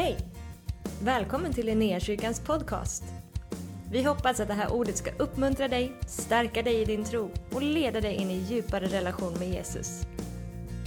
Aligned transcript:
Hej! 0.00 0.18
Välkommen 1.02 1.52
till 1.52 1.66
Linnéakyrkans 1.66 2.40
podcast. 2.40 3.04
Vi 3.90 4.02
hoppas 4.02 4.40
att 4.40 4.48
det 4.48 4.54
här 4.54 4.72
ordet 4.72 4.96
ska 4.96 5.10
uppmuntra 5.10 5.68
dig, 5.68 5.92
stärka 6.06 6.62
dig 6.62 6.82
i 6.82 6.84
din 6.84 7.04
tro 7.04 7.30
och 7.52 7.62
leda 7.62 8.00
dig 8.00 8.14
in 8.14 8.30
i 8.30 8.34
djupare 8.34 8.86
relation 8.86 9.32
med 9.38 9.48
Jesus. 9.48 10.02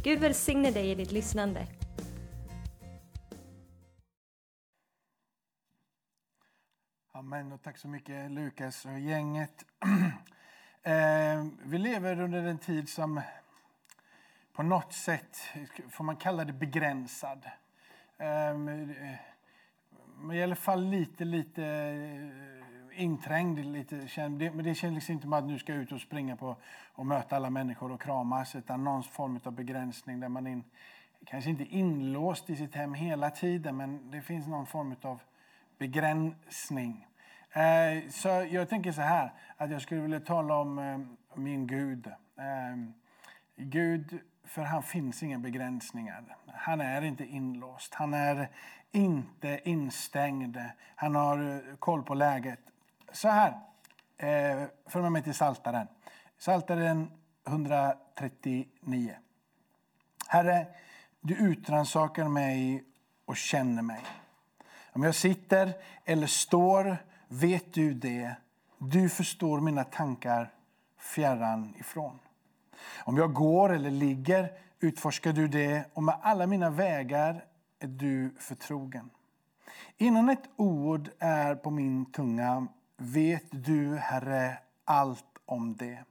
Gud 0.03 0.19
välsigne 0.19 0.71
dig 0.71 0.91
i 0.91 0.95
ditt 0.95 1.11
lyssnande. 1.11 1.67
Amen 7.11 7.51
och 7.51 7.61
tack 7.61 7.77
så 7.77 7.87
mycket 7.87 8.31
Lukas 8.31 8.85
och 8.85 8.99
gänget. 8.99 9.65
Eh, 10.85 11.45
vi 11.65 11.77
lever 11.77 12.21
under 12.21 12.43
en 12.43 12.57
tid 12.57 12.89
som 12.89 13.21
på 14.53 14.63
något 14.63 14.93
sätt, 14.93 15.37
får 15.89 16.03
man 16.03 16.15
kalla 16.15 16.45
det 16.45 16.53
begränsad. 16.53 17.45
Ehm, 18.17 18.67
är 18.67 19.19
men 20.23 20.35
i 20.35 20.43
alla 20.43 20.55
fall 20.55 20.85
lite, 20.85 21.25
lite 21.25 21.65
eh, 21.65 23.01
inträngd. 23.01 23.59
Lite, 23.65 23.95
men 24.29 24.63
det 24.63 24.75
känns 24.75 24.93
liksom 24.95 25.13
inte 25.13 25.23
som 25.23 25.33
att 25.33 25.43
nu 25.43 25.59
ska 25.59 25.73
ut 25.73 25.91
och 25.91 26.01
springa 26.01 26.35
på 26.35 26.55
och 26.93 27.05
möta 27.05 27.35
alla 27.35 27.49
människor 27.49 27.91
och 27.91 28.01
kramas. 28.01 28.55
Utan 28.55 28.83
någon 28.83 29.03
form 29.03 29.39
av 29.43 29.53
begränsning 29.53 30.19
där 30.19 30.29
man 30.29 30.47
in, 30.47 30.63
kanske 31.25 31.49
inte 31.49 31.63
inlåst 31.63 32.49
i 32.49 32.55
sitt 32.55 32.75
hem 32.75 32.93
hela 32.93 33.29
tiden 33.29 33.77
men 33.77 34.11
det 34.11 34.21
finns 34.21 34.47
någon 34.47 34.65
form 34.65 34.95
av 35.01 35.19
begränsning. 35.77 37.07
Eh, 37.51 38.09
så 38.09 38.27
jag 38.51 38.69
tänker 38.69 38.91
så 38.91 39.01
här, 39.01 39.33
att 39.57 39.71
jag 39.71 39.81
skulle 39.81 40.01
vilja 40.01 40.19
tala 40.19 40.55
om 40.55 40.79
eh, 40.79 41.37
min 41.37 41.67
Gud. 41.67 42.07
Ehm, 42.37 42.93
Gud 43.55 44.19
för 44.43 44.61
han 44.61 44.83
finns 44.83 45.23
inga 45.23 45.39
begränsningar. 45.39 46.35
Han 46.53 46.81
är 46.81 47.01
inte 47.01 47.25
inlåst. 47.25 47.93
Han 47.93 48.13
är 48.13 48.49
inte 48.91 49.59
instängd. 49.63 50.59
Han 50.95 51.15
har 51.15 51.55
eh, 51.55 51.75
koll 51.75 52.03
på 52.03 52.13
läget. 52.13 52.59
Så 53.11 53.27
här, 53.27 53.49
eh, 54.17 54.67
för 54.85 55.01
med 55.01 55.11
mig 55.11 55.23
till 55.23 55.33
Saltaren. 55.33 55.87
Saltaren 56.37 57.11
139. 57.47 59.15
Herre, 60.27 60.67
du 61.21 61.35
utransakar 61.35 62.27
mig 62.27 62.83
och 63.25 63.37
känner 63.37 63.81
mig. 63.81 64.01
Om 64.91 65.03
jag 65.03 65.15
sitter 65.15 65.73
eller 66.05 66.27
står 66.27 66.97
vet 67.27 67.73
du 67.73 67.93
det. 67.93 68.35
Du 68.77 69.09
förstår 69.09 69.59
mina 69.59 69.83
tankar 69.83 70.53
fjärran 70.97 71.75
ifrån. 71.79 72.19
Om 73.03 73.17
jag 73.17 73.33
går 73.33 73.73
eller 73.73 73.91
ligger 73.91 74.51
utforskar 74.79 75.33
du 75.33 75.47
det 75.47 75.85
och 75.93 76.03
med 76.03 76.15
alla 76.21 76.47
mina 76.47 76.69
vägar 76.69 77.45
är 77.79 77.87
du 77.87 78.35
förtrogen. 78.39 79.09
Innan 79.97 80.29
ett 80.29 80.49
ord 80.55 81.09
är 81.19 81.55
på 81.55 81.69
min 81.69 82.11
tunga 82.11 82.67
vet 82.97 83.45
du, 83.51 83.97
Herre, 83.97 84.57
allt 84.85 85.25
om 85.45 85.75
det. 85.75 86.03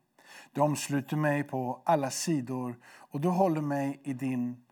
Du 0.53 0.61
omsluter 0.61 1.17
mig 1.17 1.43
på 1.43 1.83
alla 1.85 2.11
sidor 2.11 2.77
och 2.85 3.21
du 3.21 3.29
håller 3.29 3.61
mig 3.61 4.01
i 4.05 4.13
din 4.13 4.65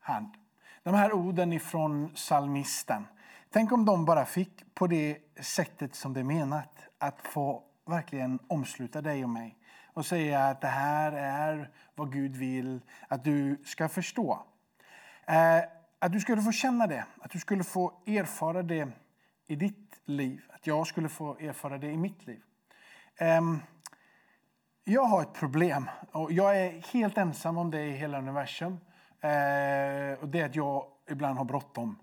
hand. 0.00 0.34
De 0.82 0.94
här 0.94 1.12
orden 1.12 1.52
ifrån 1.52 2.10
salmisten. 2.14 3.06
Tänk 3.50 3.72
om 3.72 3.84
de 3.84 4.04
bara 4.04 4.24
fick 4.24 4.74
på 4.74 4.86
det 4.86 5.18
sättet 5.40 5.94
som 5.94 6.12
det 6.12 6.20
är 6.20 6.24
menat. 6.24 6.74
Att 6.98 7.20
få 7.20 7.62
verkligen 7.86 8.38
omsluta 8.46 9.02
dig 9.02 9.24
och 9.24 9.30
mig 9.30 9.56
och 9.98 10.06
säga 10.06 10.44
att 10.44 10.60
det 10.60 10.66
här 10.66 11.12
är 11.12 11.70
vad 11.94 12.12
Gud 12.12 12.36
vill 12.36 12.80
att 13.08 13.24
du 13.24 13.62
ska 13.64 13.88
förstå. 13.88 14.42
Eh, 15.26 15.58
att 15.98 16.12
du 16.12 16.20
skulle 16.20 16.42
få 16.42 16.52
känna 16.52 16.86
det, 16.86 17.04
att 17.20 17.30
du 17.30 17.38
skulle 17.38 17.64
få 17.64 18.02
erfara 18.06 18.62
det 18.62 18.88
i 19.46 19.56
ditt 19.56 20.00
liv. 20.04 20.42
Att 20.48 20.66
jag 20.66 20.86
skulle 20.86 21.08
få 21.08 21.36
erfara 21.38 21.78
det 21.78 21.90
i 21.90 21.96
mitt 21.96 22.26
liv. 22.26 22.42
Ehm, 23.16 23.58
jag 24.84 25.02
har 25.02 25.22
ett 25.22 25.32
problem 25.32 25.90
och 26.12 26.32
jag 26.32 26.58
är 26.58 26.92
helt 26.92 27.18
ensam 27.18 27.58
om 27.58 27.70
det 27.70 27.82
i 27.82 27.92
hela 27.92 28.18
universum. 28.18 28.72
Eh, 29.20 30.20
och 30.20 30.28
det 30.28 30.40
är 30.40 30.44
att 30.44 30.56
jag 30.56 30.86
ibland 31.10 31.38
har 31.38 31.44
bråttom. 31.44 31.98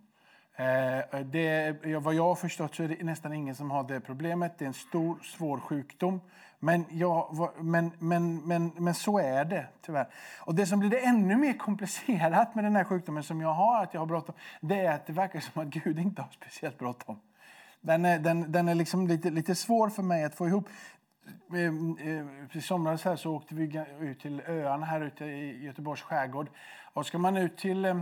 Eh, 0.56 1.20
det, 1.20 1.76
vad 2.00 2.14
jag 2.14 2.24
har 2.24 2.36
förstått 2.36 2.76
så 2.76 2.84
är 2.84 2.88
det 2.88 3.04
nästan 3.04 3.34
ingen 3.34 3.56
som 3.56 3.72
har 3.72 3.84
det 3.84 4.00
problemet. 4.00 4.58
Det 4.58 4.66
är 4.66 4.68
en 4.68 4.74
stor, 4.74 5.18
svår 5.24 5.60
sjukdom. 5.60 6.22
Men, 6.60 6.86
ja, 6.90 7.52
men, 7.60 7.92
men, 8.00 8.38
men, 8.38 8.72
men 8.78 8.94
så 8.94 9.20
är 9.20 9.46
det 9.46 9.68
tyvärr. 9.82 10.08
Och 10.40 10.56
det 10.56 10.66
som 10.66 10.80
blir 10.80 10.90
det 10.90 11.00
ännu 11.00 11.36
mer 11.36 11.54
komplicerat 11.54 12.56
med 12.56 12.64
den 12.64 12.76
här 12.76 12.84
sjukdomen 12.84 13.24
som 13.24 13.42
jag 13.42 13.54
har, 13.54 13.84
att 13.84 13.94
jag 13.94 14.02
har 14.02 14.06
bråttom, 14.06 14.36
det 14.62 14.80
är 14.80 14.96
att 14.96 15.08
det 15.08 15.14
verkar 15.14 15.40
som 15.40 15.62
att 15.62 15.68
Gud 15.68 16.00
inte 16.00 16.22
har 16.22 16.30
speciellt 16.32 16.78
bråttom. 16.78 17.20
Den 17.82 18.06
är, 18.06 18.20
den, 18.20 18.52
den 18.52 18.68
är 18.68 18.76
liksom 18.76 19.08
lite, 19.08 19.30
lite 19.30 19.56
svår 19.56 19.90
för 19.90 20.04
mig 20.04 20.24
att 20.24 20.36
få 20.36 20.48
ihop. 20.48 20.70
Eh, 21.54 22.58
I 22.58 22.62
somras 22.62 23.04
här 23.04 23.16
så 23.16 23.36
åkte 23.36 23.56
vi 23.56 23.84
ut 24.00 24.20
till 24.20 24.42
öarna 24.48 24.86
här 24.86 25.02
ute 25.02 25.26
i 25.26 25.66
Göteborgs 25.66 26.02
skärgård. 26.02 26.50
Och 26.94 27.06
ska 27.06 27.18
man 27.18 27.38
ut 27.38 27.58
till 27.58 27.86
eh, 27.86 27.96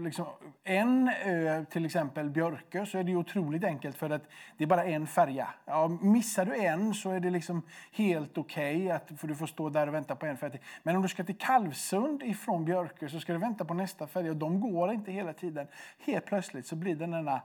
liksom, 0.00 0.26
en 0.64 1.10
ö, 1.24 1.64
till 1.70 1.84
exempel 1.84 2.30
Björkö, 2.30 2.86
så 2.86 2.98
är 2.98 3.04
det 3.04 3.16
otroligt 3.16 3.64
enkelt 3.64 3.96
för 3.96 4.10
att 4.10 4.22
det 4.56 4.64
är 4.64 4.68
bara 4.68 4.84
en 4.84 5.06
färja. 5.06 5.48
Ja, 5.64 5.88
missar 5.88 6.44
du 6.44 6.56
en 6.56 6.94
så 6.94 7.10
är 7.10 7.20
det 7.20 7.30
liksom 7.30 7.62
helt 7.92 8.38
okej, 8.38 8.92
okay 8.92 9.16
för 9.16 9.28
du 9.28 9.34
får 9.34 9.46
stå 9.46 9.68
där 9.68 9.86
och 9.86 9.94
vänta 9.94 10.16
på 10.16 10.26
en 10.26 10.36
färja 10.36 10.58
Men 10.82 10.96
om 10.96 11.02
du 11.02 11.08
ska 11.08 11.24
till 11.24 11.38
Kalvsund 11.38 12.22
ifrån 12.22 12.64
Björkö 12.64 13.08
så 13.08 13.20
ska 13.20 13.32
du 13.32 13.38
vänta 13.38 13.64
på 13.64 13.74
nästa 13.74 14.06
färja 14.06 14.30
och 14.30 14.36
de 14.36 14.60
går 14.60 14.92
inte 14.92 15.12
hela 15.12 15.32
tiden. 15.32 15.66
Helt 15.98 16.26
plötsligt 16.26 16.66
så 16.66 16.76
blir 16.76 16.96
det 16.96 17.06
denna 17.06 17.42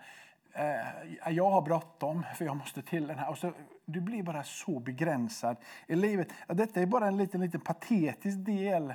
eh, 0.54 1.32
jag 1.34 1.50
har 1.50 1.62
bråttom 1.62 2.26
för 2.36 2.46
jag 2.46 2.58
måste 2.58 2.82
till 2.82 3.08
den 3.08 3.20
här. 3.20 3.30
Och 3.30 3.38
så, 3.38 3.54
du 3.86 4.02
blir 4.02 4.24
bara 4.24 4.44
så 4.44 4.80
begränsad 4.80 5.58
i 5.88 5.96
livet. 5.96 6.28
Detta 6.48 6.82
är 6.82 6.86
bara 6.86 7.08
en 7.08 7.18
liten, 7.18 7.42
liten 7.42 7.62
patetisk 7.62 8.38
del 8.38 8.94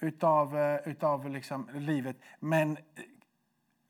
utav, 0.00 0.58
eh, 0.58 0.88
utav 0.88 1.30
liksom 1.30 1.68
livet. 1.74 2.16
Men 2.40 2.72
eh, 2.72 2.78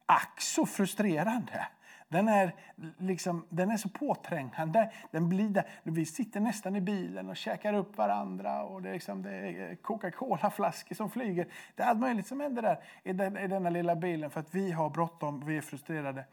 ack 0.06 0.40
så 0.40 0.66
frustrerande. 0.66 1.66
Den 2.10 2.28
är, 2.28 2.54
liksom, 2.98 3.46
den 3.48 3.70
är 3.70 3.76
så 3.76 3.88
påträngande. 3.88 4.92
Den 5.10 5.28
blir 5.28 5.48
där. 5.48 5.64
Vi 5.82 6.06
sitter 6.06 6.40
nästan 6.40 6.76
i 6.76 6.80
bilen 6.80 7.28
och 7.28 7.36
käkar 7.36 7.74
upp 7.74 7.96
varandra. 7.96 8.64
och 8.64 8.82
Det 8.82 8.88
är, 8.88 8.92
liksom, 8.92 9.26
är 9.26 9.74
Coca-Cola-flaskor 9.82 10.94
som 10.94 11.10
flyger. 11.10 11.46
Det 11.74 11.82
är 11.82 11.86
allt 11.86 12.00
möjligt 12.00 12.26
som 12.26 12.40
händer 12.40 12.62
där 12.62 12.78
i, 13.02 13.12
den, 13.12 13.36
i 13.36 13.46
denna 13.46 13.70
lilla 13.70 13.96
bilen 13.96 14.30
för 14.30 14.40
att 14.40 14.54
vi 14.54 14.72
har 14.72 14.90
bråttom, 14.90 15.46
vi 15.46 15.56
är 15.56 15.60
frustrerade. 15.60 16.24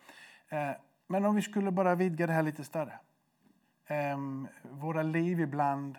Eh, 0.56 0.72
men 1.08 1.26
om 1.26 1.36
vi 1.36 1.42
skulle 1.42 1.72
bara 1.72 1.96
vidga 1.96 2.28
det 2.28 2.34
här 2.34 2.44
lite 2.44 2.64
större. 2.64 3.00
Ehm, 3.88 4.48
våra 4.62 5.04
liv 5.04 5.40
ibland 5.40 5.98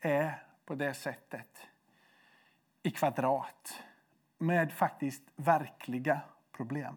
är 0.00 0.42
på 0.66 0.74
det 0.74 0.94
sättet 0.94 1.48
i 2.82 2.90
kvadrat 2.90 3.82
med 4.38 4.72
faktiskt 4.72 5.22
verkliga 5.36 6.20
problem. 6.56 6.96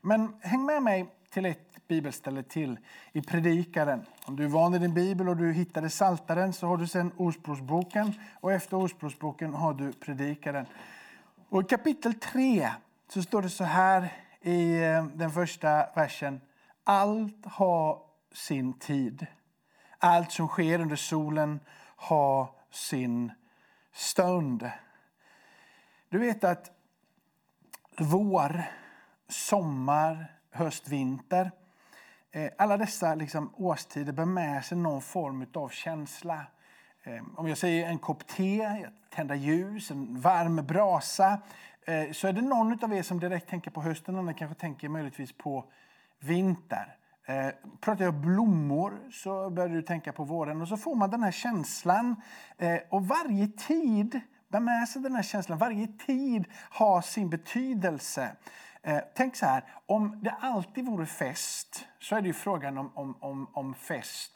Men 0.00 0.34
häng 0.40 0.66
med 0.66 0.82
mig 0.82 1.06
till 1.30 1.46
ett 1.46 1.88
bibelställe 1.88 2.42
till 2.42 2.78
i 3.12 3.22
Predikaren. 3.22 4.06
Om 4.24 4.36
du 4.36 4.44
är 4.44 4.48
van 4.48 4.74
i 4.74 4.78
din 4.78 4.94
bibel 4.94 5.28
och 5.28 5.36
du 5.36 5.52
hittade 5.52 5.90
Saltaren 5.90 6.52
så 6.52 6.66
har 6.66 6.76
du 6.76 6.86
sen 6.86 7.12
Ordspråksboken 7.16 8.12
och 8.40 8.52
efter 8.52 8.76
Ordspråksboken 8.76 9.54
har 9.54 9.74
du 9.74 9.92
Predikaren. 9.92 10.66
Och 11.48 11.62
I 11.62 11.64
kapitel 11.64 12.14
3 12.14 12.70
så 13.08 13.22
står 13.22 13.42
det 13.42 13.50
så 13.50 13.64
här 13.64 14.12
i 14.40 14.82
eh, 14.82 15.04
den 15.04 15.30
första 15.30 15.86
versen. 15.94 16.40
Allt 16.84 17.46
har 17.46 18.02
sin 18.32 18.72
tid. 18.72 19.26
Allt 19.98 20.32
som 20.32 20.48
sker 20.48 20.80
under 20.80 20.96
solen 20.96 21.60
har 21.96 22.48
sin 22.70 23.32
stund. 23.92 24.70
Du 26.08 26.18
vet 26.18 26.44
att 26.44 26.70
vår, 27.98 28.62
sommar, 29.28 30.32
höst, 30.50 30.88
vinter 30.88 31.50
eh, 32.32 32.50
alla 32.58 32.76
dessa 32.76 33.14
liksom 33.14 33.54
årstider 33.56 34.12
bär 34.12 34.24
med 34.24 34.64
sig 34.64 34.78
någon 34.78 35.02
form 35.02 35.46
av 35.54 35.68
känsla. 35.68 36.46
Eh, 37.02 37.22
om 37.36 37.48
jag 37.48 37.58
säger 37.58 37.88
en 37.88 37.98
kopp 37.98 38.26
te, 38.26 38.88
tända 39.10 39.34
ljus, 39.34 39.90
en 39.90 40.20
varm 40.20 40.56
brasa 40.56 41.38
Eh, 41.90 42.12
så 42.12 42.28
är 42.28 42.32
det 42.32 42.42
någon 42.42 42.84
av 42.84 42.94
er 42.94 43.02
som 43.02 43.20
direkt 43.20 43.48
tänker 43.48 43.70
på 43.70 43.82
hösten, 43.82 44.16
andra 44.16 44.32
kanske 44.32 44.60
tänker 44.60 44.88
möjligtvis 44.88 45.32
på 45.32 45.64
vinter. 46.18 46.96
Eh, 47.26 47.48
pratar 47.80 48.04
jag 48.04 48.14
blommor 48.14 49.10
så 49.12 49.50
börjar 49.50 49.68
du 49.68 49.82
tänka 49.82 50.12
på 50.12 50.24
våren 50.24 50.60
och 50.60 50.68
så 50.68 50.76
får 50.76 50.94
man 50.94 51.10
den 51.10 51.22
här 51.22 51.30
känslan. 51.30 52.22
Eh, 52.58 52.78
och 52.88 53.08
varje 53.08 53.48
tid 53.48 54.20
bär 54.48 54.60
med 54.60 54.88
sig 54.88 55.02
den 55.02 55.14
här 55.14 55.22
känslan. 55.22 55.58
Varje 55.58 55.86
tid 55.86 56.44
har 56.52 57.02
sin 57.02 57.30
betydelse. 57.30 58.36
Eh, 58.82 59.00
tänk 59.14 59.36
så 59.36 59.46
här, 59.46 59.64
om 59.86 60.20
det 60.22 60.34
alltid 60.40 60.86
vore 60.86 61.06
fest 61.06 61.86
så 61.98 62.16
är 62.16 62.20
det 62.20 62.26
ju 62.26 62.34
frågan 62.34 62.78
om, 62.78 62.92
om, 62.94 63.16
om, 63.20 63.46
om 63.52 63.74
fest 63.74 64.32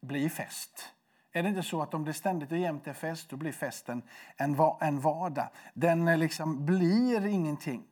blir 0.00 0.28
fest. 0.28 0.95
Är 1.36 1.42
det 1.42 1.48
inte 1.48 1.62
så 1.62 1.82
att 1.82 1.94
om 1.94 2.04
det 2.04 2.12
ständigt 2.12 2.52
och 2.52 2.58
jämt 2.58 2.86
är 2.86 2.92
fest, 2.92 3.30
då 3.30 3.36
blir 3.36 3.52
festen 3.52 4.02
en, 4.36 4.56
en 4.80 5.00
vardag? 5.00 5.48
Den 5.74 6.08
eh, 6.08 6.18
liksom 6.18 6.66
blir 6.66 7.26
ingenting. 7.26 7.82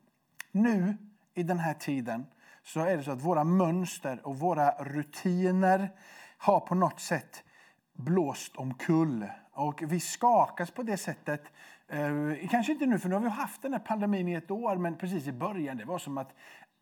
Nu, 0.52 0.96
i 1.34 1.42
den 1.42 1.58
här 1.58 1.74
tiden, 1.74 2.26
så 2.62 2.80
är 2.80 2.96
det 2.96 3.02
så 3.02 3.10
att 3.10 3.22
våra 3.22 3.44
mönster 3.44 4.20
och 4.26 4.38
våra 4.38 4.70
rutiner 4.70 5.90
har 6.38 6.60
på 6.60 6.74
något 6.74 7.00
sätt 7.00 7.44
blåst 7.92 8.56
omkull. 8.56 9.26
Och 9.52 9.82
vi 9.86 10.00
skakas 10.00 10.70
på 10.70 10.82
det 10.82 10.96
sättet. 10.96 11.42
Eh, 11.88 12.48
kanske 12.50 12.72
inte 12.72 12.86
nu, 12.86 12.98
för 12.98 13.08
nu 13.08 13.14
har 13.14 13.22
vi 13.22 13.28
haft 13.28 13.62
den 13.62 13.72
här 13.72 13.80
pandemin 13.80 14.28
i 14.28 14.34
ett 14.34 14.50
år, 14.50 14.76
men 14.76 14.96
precis 14.96 15.26
i 15.26 15.32
början, 15.32 15.76
det 15.76 15.84
var 15.84 15.98
som 15.98 16.18
att 16.18 16.34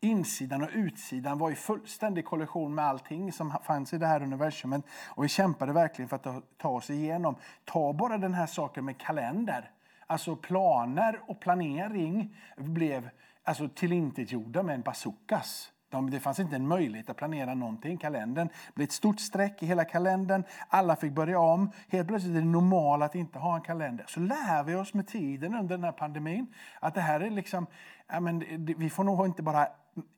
insidan 0.03 0.63
och 0.63 0.69
utsidan 0.73 1.37
var 1.37 1.51
i 1.51 1.55
fullständig 1.55 2.25
kollision 2.25 2.75
med 2.75 2.85
allting 2.85 3.31
som 3.31 3.53
fanns 3.63 3.93
i 3.93 3.97
det 3.97 4.07
här 4.07 4.23
universumet. 4.23 4.85
Och 5.05 5.23
vi 5.23 5.27
kämpade 5.27 5.73
verkligen 5.73 6.09
för 6.09 6.15
att 6.15 6.57
ta 6.57 6.69
oss 6.69 6.89
igenom. 6.89 7.35
Ta 7.65 7.93
bara 7.93 8.17
den 8.17 8.33
här 8.33 8.47
saken 8.47 8.85
med 8.85 8.97
kalender. 8.97 9.71
Alltså 10.07 10.35
planer 10.35 11.19
och 11.27 11.39
planering 11.39 12.35
blev 12.57 13.09
alltså 13.43 13.69
tillintetgjorda 13.75 14.63
med 14.63 14.75
en 14.75 14.81
bazookas. 14.81 15.72
De, 15.93 16.09
det 16.09 16.19
fanns 16.19 16.39
inte 16.39 16.55
en 16.55 16.67
möjlighet 16.67 17.09
att 17.09 17.17
planera 17.17 17.53
någonting. 17.53 17.97
Kalendern 17.97 18.49
blev 18.73 18.85
ett 18.85 18.91
stort 18.91 19.19
streck 19.19 19.63
i 19.63 19.65
hela 19.65 19.85
kalendern. 19.85 20.43
Alla 20.67 20.95
fick 20.95 21.13
börja 21.13 21.39
om. 21.39 21.71
Helt 21.89 22.07
plötsligt 22.07 22.35
är 22.35 22.39
det 22.39 22.45
normalt 22.45 23.03
att 23.03 23.15
inte 23.15 23.39
ha 23.39 23.55
en 23.55 23.61
kalender. 23.61 24.05
Så 24.07 24.19
lär 24.19 24.63
vi 24.63 24.75
oss 24.75 24.93
med 24.93 25.07
tiden 25.07 25.55
under 25.55 25.77
den 25.77 25.83
här 25.83 25.91
pandemin 25.91 26.47
att 26.79 26.95
det 26.95 27.01
här 27.01 27.19
är 27.19 27.29
liksom, 27.29 27.67
ja, 28.07 28.19
men, 28.19 28.43
vi 28.77 28.89
får 28.89 29.03
nog 29.03 29.25
inte 29.25 29.43
bara 29.43 29.67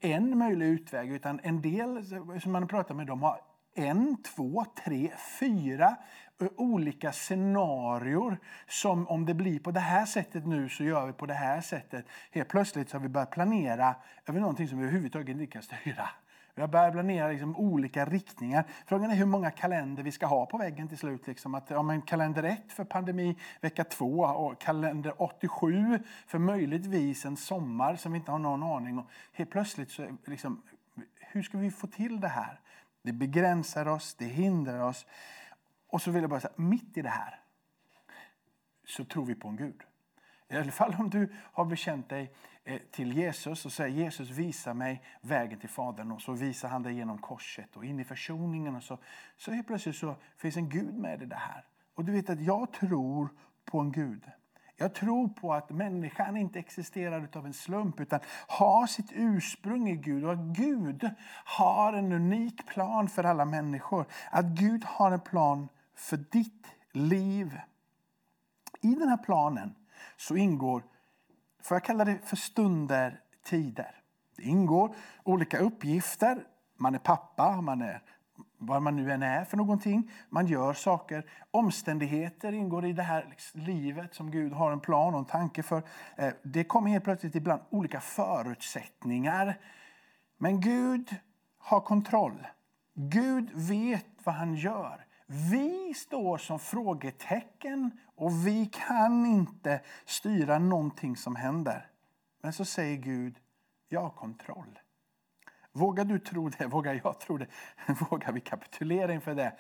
en 0.02 0.38
möjlig 0.38 0.66
utväg 0.66 1.12
utan 1.12 1.40
en 1.44 1.62
del 1.62 2.06
som 2.42 2.52
man 2.52 2.68
pratar 2.68 2.96
med 2.96 3.08
dem 3.08 3.22
har 3.22 3.40
en, 3.76 4.18
två, 4.24 4.66
tre, 4.84 5.12
fyra 5.40 5.96
olika 6.56 7.12
scenarier 7.12 8.38
som 8.68 9.08
om 9.08 9.26
det 9.26 9.34
blir 9.34 9.60
på 9.60 9.72
det 9.72 9.80
här 9.80 10.06
sättet 10.06 10.46
nu 10.46 10.70
så 10.70 10.84
gör 10.84 11.06
vi 11.06 11.14
på 11.14 11.26
det 11.26 11.34
här 11.34 11.62
sättet. 11.62 12.06
Helt 12.32 12.50
plötsligt 12.50 12.90
så 12.90 12.98
har 12.98 13.02
vi 13.02 13.10
börjat 13.10 13.32
planera 13.32 13.96
över 14.26 14.40
någonting 14.40 14.68
som 14.68 14.78
vi 14.78 14.84
överhuvudtaget 14.84 15.30
inte 15.30 15.48
kan 15.48 15.62
styra. 15.62 16.10
Vi 16.56 16.62
har 16.62 16.68
börjat 16.68 16.92
planera 16.92 17.28
liksom 17.28 17.56
olika 17.56 18.06
riktningar. 18.06 18.66
Frågan 18.86 19.12
är 19.12 19.16
hur 19.16 19.26
många 19.26 19.52
kalender 19.52 20.04
vi 20.04 20.12
ska 20.12 20.26
ha 20.26 20.46
på 20.46 20.58
väggen 20.58 20.88
till 20.88 20.98
slut. 20.98 21.28
Liksom 21.28 21.56
att, 21.56 21.70
ja, 21.70 21.82
men 21.82 22.02
kalender 22.02 22.44
1 22.44 22.72
för 22.72 22.84
pandemi 22.84 23.38
vecka 23.62 23.84
2 23.84 24.20
och 24.20 24.62
kalender 24.62 25.22
87 25.22 26.00
för 26.28 26.40
möjligtvis 26.40 27.26
en 27.26 27.38
sommar 27.38 27.96
som 27.96 28.12
vi 28.12 28.18
inte 28.18 28.32
har 28.32 28.40
någon 28.40 28.64
aning 28.64 28.98
om. 28.98 29.08
Helt 29.34 29.50
plötsligt 29.50 29.92
så 29.92 30.08
liksom, 30.26 30.62
hur 31.20 31.44
ska 31.44 31.58
vi 31.58 31.72
få 31.72 31.88
till 31.88 32.20
det 32.20 32.28
här? 32.28 32.60
Det 33.06 33.14
begränsar 33.14 33.88
oss, 33.88 34.16
det 34.16 34.26
hindrar 34.26 34.80
oss. 34.80 35.06
Och 35.88 36.02
så 36.02 36.12
vill 36.12 36.22
jag 36.22 36.30
bara 36.30 36.40
säga, 36.40 36.54
mitt 36.56 36.98
i 36.98 37.02
det 37.02 37.10
här 37.10 37.40
så 38.86 39.06
tror 39.06 39.26
vi 39.26 39.36
på 39.36 39.48
en 39.48 39.56
Gud. 39.56 39.84
I 40.50 40.56
alla 40.56 40.72
fall 40.72 40.96
om 41.00 41.10
du 41.10 41.34
har 41.54 41.66
bekänt 41.66 42.10
dig 42.10 42.34
eh, 42.64 42.82
till 42.92 43.18
Jesus 43.18 43.66
och 43.66 43.72
säger 43.72 43.98
Jesus 43.98 44.30
visa 44.30 44.74
mig 44.74 45.04
vägen 45.22 45.60
till 45.60 45.70
Fadern 45.70 46.12
och 46.12 46.22
så 46.22 46.34
visar 46.34 46.70
han 46.70 46.84
dig 46.84 46.94
genom 46.94 47.18
korset 47.18 47.76
och 47.76 47.86
in 47.86 48.00
i 48.00 48.04
försoningen 48.04 48.76
och 48.76 48.84
så, 48.84 48.98
så 49.38 49.52
helt 49.52 49.68
plötsligt 49.68 49.96
så 49.96 50.16
finns 50.38 50.58
en 50.58 50.70
Gud 50.70 50.94
med 50.94 51.22
i 51.22 51.26
det 51.26 51.36
här. 51.36 51.66
Och 51.94 52.06
du 52.06 52.12
vet 52.12 52.30
att 52.30 52.42
jag 52.42 52.74
tror 52.74 53.30
på 53.66 53.80
en 53.80 53.92
Gud. 53.92 54.24
Jag 54.78 54.94
tror 54.94 55.28
på 55.28 55.54
att 55.54 55.70
människan 55.70 56.38
inte 56.38 56.60
existerar 56.60 57.30
av 57.34 57.46
en 57.46 57.54
slump 57.54 58.00
utan 58.00 58.20
har 58.48 58.88
sitt 58.88 59.12
ursprung 59.14 59.90
i 59.90 59.96
Gud 59.96 60.26
och 60.26 60.32
att 60.32 60.40
Gud 60.40 61.10
har 61.46 61.94
en 61.94 62.12
unik 62.12 62.68
plan 62.68 63.10
för 63.10 63.24
alla 63.24 63.46
människor. 63.46 64.06
Att 64.32 64.46
Gud 64.46 64.84
har 64.84 65.12
en 65.12 65.20
plan 65.20 65.68
för 65.96 66.18
ditt 66.18 66.68
liv. 66.92 67.60
I 68.82 68.96
den 68.96 69.10
här 69.10 69.18
planen 69.18 69.76
så 70.18 70.36
ingår, 70.36 70.84
får 71.62 71.76
jag 71.76 71.84
kalla 71.84 72.06
det 72.06 72.18
för 72.24 72.36
stunder, 72.36 73.22
tider. 73.44 74.02
Det 74.36 74.44
ingår 74.44 74.96
olika 75.24 75.58
uppgifter. 75.58 76.44
Man 76.78 76.96
är 76.96 77.00
pappa, 77.00 77.62
man 77.62 77.82
är 77.82 78.02
vad 78.58 78.82
man 78.82 78.96
nu 78.96 79.12
än 79.12 79.24
är 79.24 79.46
för 79.46 79.58
någonting. 79.58 80.12
Man 80.30 80.48
gör 80.48 80.74
saker. 80.74 81.26
Omständigheter 81.52 82.54
ingår 82.54 82.86
i 82.86 82.94
det 82.94 83.04
här 83.04 83.36
livet 83.54 84.14
som 84.14 84.32
Gud 84.32 84.54
har 84.54 84.72
en 84.72 84.80
plan 84.80 85.14
och 85.14 85.20
en 85.20 85.26
tanke 85.26 85.64
för. 85.64 85.84
Eh, 86.16 86.34
det 86.44 86.64
kommer 86.64 86.92
helt 86.92 87.04
plötsligt 87.04 87.36
ibland 87.36 87.62
olika 87.70 88.00
förutsättningar. 88.00 89.60
Men 90.38 90.62
Gud 90.62 91.16
har 91.58 91.80
kontroll. 91.80 92.48
Gud 92.94 93.50
vet 93.54 94.06
vad 94.24 94.36
han 94.36 94.56
gör. 94.56 95.06
Vi 95.28 95.94
står 95.94 96.38
som 96.38 96.60
frågetecken 96.60 97.92
och 98.16 98.48
vi 98.48 98.66
kan 98.66 99.26
inte 99.26 99.82
styra 100.06 100.60
någonting 100.60 101.16
som 101.16 101.36
händer. 101.36 101.88
Men 102.42 102.54
så 102.54 102.66
säger 102.66 102.98
Gud, 102.98 103.40
jag 103.90 104.02
har 104.02 104.10
kontroll. 104.10 104.80
Vågar 105.78 106.06
du 106.06 106.20
tro 106.20 106.50
det? 106.50 106.68
Vågar 106.68 107.02
jag 107.04 107.20
tro 107.20 107.38
det? 107.38 107.48
Vågar 108.10 108.32
vi 108.32 108.42
kapitulera 108.42 109.14
inför 109.14 109.36
det? 109.36 109.54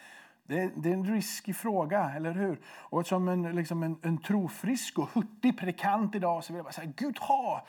Det 0.44 0.60
är, 0.60 0.72
det 0.76 0.90
är 0.90 0.94
en 0.94 1.06
riskig 1.06 1.56
fråga, 1.56 2.12
eller 2.16 2.32
hur? 2.32 2.62
Och 2.66 3.08
som 3.08 3.28
en, 3.28 3.56
liksom 3.56 3.84
en, 3.84 4.00
en 4.02 4.18
trofrisk 4.18 5.00
och 5.00 5.10
hurtig 5.10 5.58
predikant 5.58 6.16
idag 6.16 6.44
så 6.44 6.54
vill 6.54 6.58
jag 6.58 6.66
bara 6.66 6.72
säga, 6.72 6.92
Gud 6.96 7.18
ha 7.18 7.68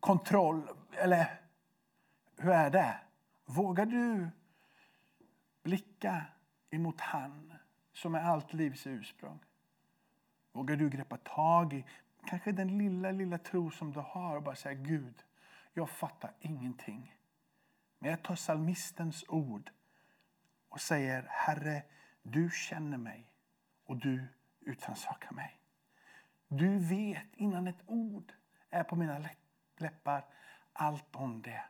kontroll. 0.00 0.62
Eller 0.92 1.40
hur 2.38 2.50
är 2.50 2.70
det? 2.70 2.96
Vågar 3.44 3.86
du 3.86 4.28
blicka 5.62 6.24
emot 6.70 7.00
han 7.00 7.52
som 7.92 8.14
är 8.14 8.20
allt 8.20 8.52
livs 8.52 8.86
ursprung? 8.86 9.38
Vågar 10.52 10.76
du 10.76 10.90
greppa 10.90 11.16
tag 11.16 11.72
i 11.72 11.84
kanske 12.26 12.52
den 12.52 12.78
lilla, 12.78 13.10
lilla 13.10 13.38
tro 13.38 13.70
som 13.70 13.92
du 13.92 14.00
har 14.00 14.36
och 14.36 14.42
bara 14.42 14.56
säga 14.56 14.74
Gud, 14.74 15.22
jag 15.76 15.90
fattar 15.90 16.32
ingenting. 16.40 17.16
Men 17.98 18.10
jag 18.10 18.22
tar 18.22 18.34
salmistens 18.34 19.24
ord 19.28 19.70
och 20.68 20.80
säger 20.80 21.26
Herre, 21.30 21.82
du 22.22 22.50
känner 22.50 22.98
mig 22.98 23.32
och 23.84 23.96
du 23.96 24.28
utrannsakar 24.60 25.32
mig. 25.32 25.60
Du 26.48 26.78
vet 26.78 27.34
innan 27.34 27.66
ett 27.66 27.82
ord 27.86 28.32
är 28.70 28.84
på 28.84 28.96
mina 28.96 29.28
läppar 29.76 30.24
allt 30.72 31.16
om 31.16 31.42
det. 31.42 31.64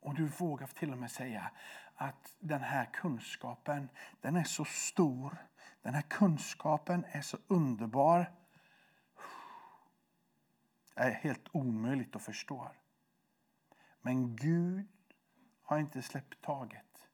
Och 0.00 0.14
du 0.14 0.26
vågar 0.26 0.66
till 0.66 0.92
och 0.92 0.98
med 0.98 1.10
säga 1.10 1.50
att 1.94 2.34
den 2.38 2.60
här 2.60 2.84
kunskapen 2.84 3.88
den 4.20 4.36
är 4.36 4.44
så 4.44 4.64
stor. 4.64 5.36
Den 5.82 5.94
här 5.94 6.02
kunskapen 6.02 7.04
är 7.08 7.22
så 7.22 7.38
underbar. 7.46 8.32
Det 10.94 11.00
är 11.00 11.10
helt 11.10 11.48
omöjligt 11.52 12.16
att 12.16 12.22
förstå. 12.22 12.70
Men 14.08 14.36
Gud 14.36 14.86
har 15.62 15.78
inte 15.78 16.02
släppt 16.02 16.40
taget. 16.40 17.08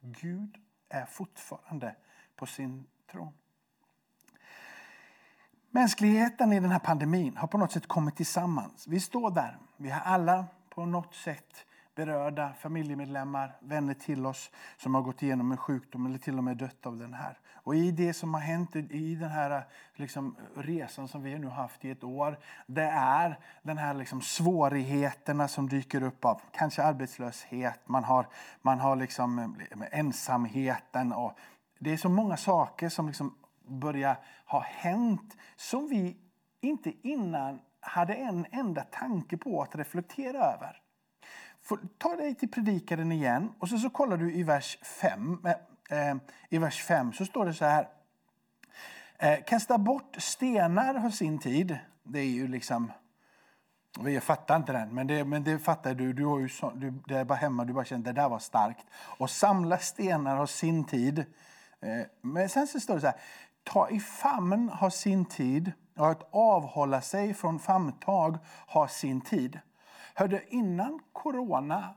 Gud 0.00 0.56
är 0.88 1.06
fortfarande 1.06 1.96
på 2.36 2.46
sin 2.46 2.86
tron. 3.10 3.32
Mänskligheten 5.70 6.52
i 6.52 6.60
den 6.60 6.70
här 6.70 6.78
pandemin 6.78 7.36
har 7.36 7.48
på 7.48 7.58
något 7.58 7.72
sätt 7.72 7.86
kommit 7.86 8.16
tillsammans. 8.16 8.86
Vi 8.86 9.00
står 9.00 9.30
där. 9.30 9.58
Vi 9.76 9.90
har 9.90 10.00
alla 10.00 10.46
på 10.68 10.86
något 10.86 11.14
sätt 11.14 11.66
berörda 11.98 12.52
familjemedlemmar, 12.60 13.56
vänner 13.60 13.94
till 13.94 14.26
oss 14.26 14.50
som 14.76 14.94
har 14.94 15.02
gått 15.02 15.22
igenom 15.22 15.52
en 15.52 15.58
sjukdom 15.58 16.06
eller 16.06 16.18
till 16.18 16.38
och 16.38 16.44
med 16.44 16.56
dött 16.56 16.86
av 16.86 16.96
den 16.96 17.14
här. 17.14 17.38
Och 17.52 17.74
i 17.74 17.90
det 17.90 18.14
som 18.14 18.34
har 18.34 18.40
hänt 18.40 18.76
i 18.76 19.14
den 19.14 19.30
här 19.30 19.64
liksom, 19.94 20.36
resan 20.56 21.08
som 21.08 21.22
vi 21.22 21.38
nu 21.38 21.46
haft 21.46 21.84
i 21.84 21.90
ett 21.90 22.04
år, 22.04 22.38
det 22.66 22.90
är 22.92 23.38
den 23.62 23.78
här 23.78 23.94
liksom, 23.94 24.20
svårigheterna 24.20 25.48
som 25.48 25.68
dyker 25.68 26.02
upp 26.02 26.24
av 26.24 26.40
kanske 26.52 26.82
arbetslöshet, 26.82 27.80
man 27.84 28.04
har, 28.04 28.26
man 28.62 28.80
har 28.80 28.96
liksom, 28.96 29.56
ensamheten 29.90 31.12
och 31.12 31.38
det 31.78 31.92
är 31.92 31.96
så 31.96 32.08
många 32.08 32.36
saker 32.36 32.88
som 32.88 33.06
liksom 33.06 33.34
börjar 33.66 34.16
ha 34.44 34.60
hänt 34.60 35.36
som 35.56 35.88
vi 35.88 36.16
inte 36.60 36.92
innan 37.02 37.60
hade 37.80 38.14
en 38.14 38.46
enda 38.50 38.82
tanke 38.82 39.36
på 39.36 39.62
att 39.62 39.76
reflektera 39.76 40.38
över 40.38 40.82
ta 41.98 42.16
dig 42.16 42.34
till 42.34 42.50
predikaren 42.50 43.12
igen 43.12 43.52
och 43.58 43.68
så, 43.68 43.78
så 43.78 43.90
kollar 43.90 44.16
du 44.16 44.32
i 44.32 44.42
vers 44.42 44.78
5. 44.82 45.46
Eh, 45.90 46.08
eh, 46.08 46.16
I 46.48 46.58
vers 46.58 46.82
5 46.82 47.12
så 47.12 47.24
står 47.24 47.46
det 47.46 47.54
så 47.54 47.64
här. 47.64 47.88
Eh, 49.18 49.38
kasta 49.46 49.78
bort 49.78 50.16
stenar 50.18 50.94
har 50.94 51.10
sin 51.10 51.38
tid. 51.38 51.78
Det 52.02 52.18
är 52.18 52.30
ju 52.30 52.48
liksom... 52.48 52.92
Jag 54.00 54.22
fattar 54.22 54.56
inte 54.56 54.72
den, 54.72 54.94
men 54.94 55.06
det, 55.06 55.24
men 55.24 55.44
det 55.44 55.58
fattar 55.58 55.94
du. 55.94 56.12
Du, 56.12 56.24
har 56.24 56.38
ju 56.38 56.48
så, 56.48 56.70
du 56.70 56.90
det 56.90 57.18
är 57.18 57.24
bara 57.24 57.34
hemma, 57.34 57.64
du 57.64 57.72
bara 57.72 57.84
känner 57.84 58.04
det 58.04 58.12
där 58.12 58.28
var 58.28 58.38
starkt. 58.38 58.86
Och 58.92 59.30
samla 59.30 59.78
stenar 59.78 60.36
har 60.36 60.46
sin 60.46 60.84
tid. 60.84 61.18
Eh, 61.80 62.06
men 62.20 62.48
sen 62.48 62.66
så 62.66 62.80
står 62.80 62.94
det 62.94 63.00
så 63.00 63.06
här. 63.06 63.16
Ta 63.64 63.90
i 63.90 64.00
famn 64.00 64.68
har 64.68 64.90
sin 64.90 65.24
tid 65.24 65.72
och 65.96 66.10
att 66.10 66.28
avhålla 66.30 67.00
sig 67.00 67.34
från 67.34 67.58
famntag 67.58 68.38
har 68.66 68.86
sin 68.86 69.20
tid. 69.20 69.60
Hörde, 70.18 70.42
innan 70.48 71.00
corona 71.12 71.94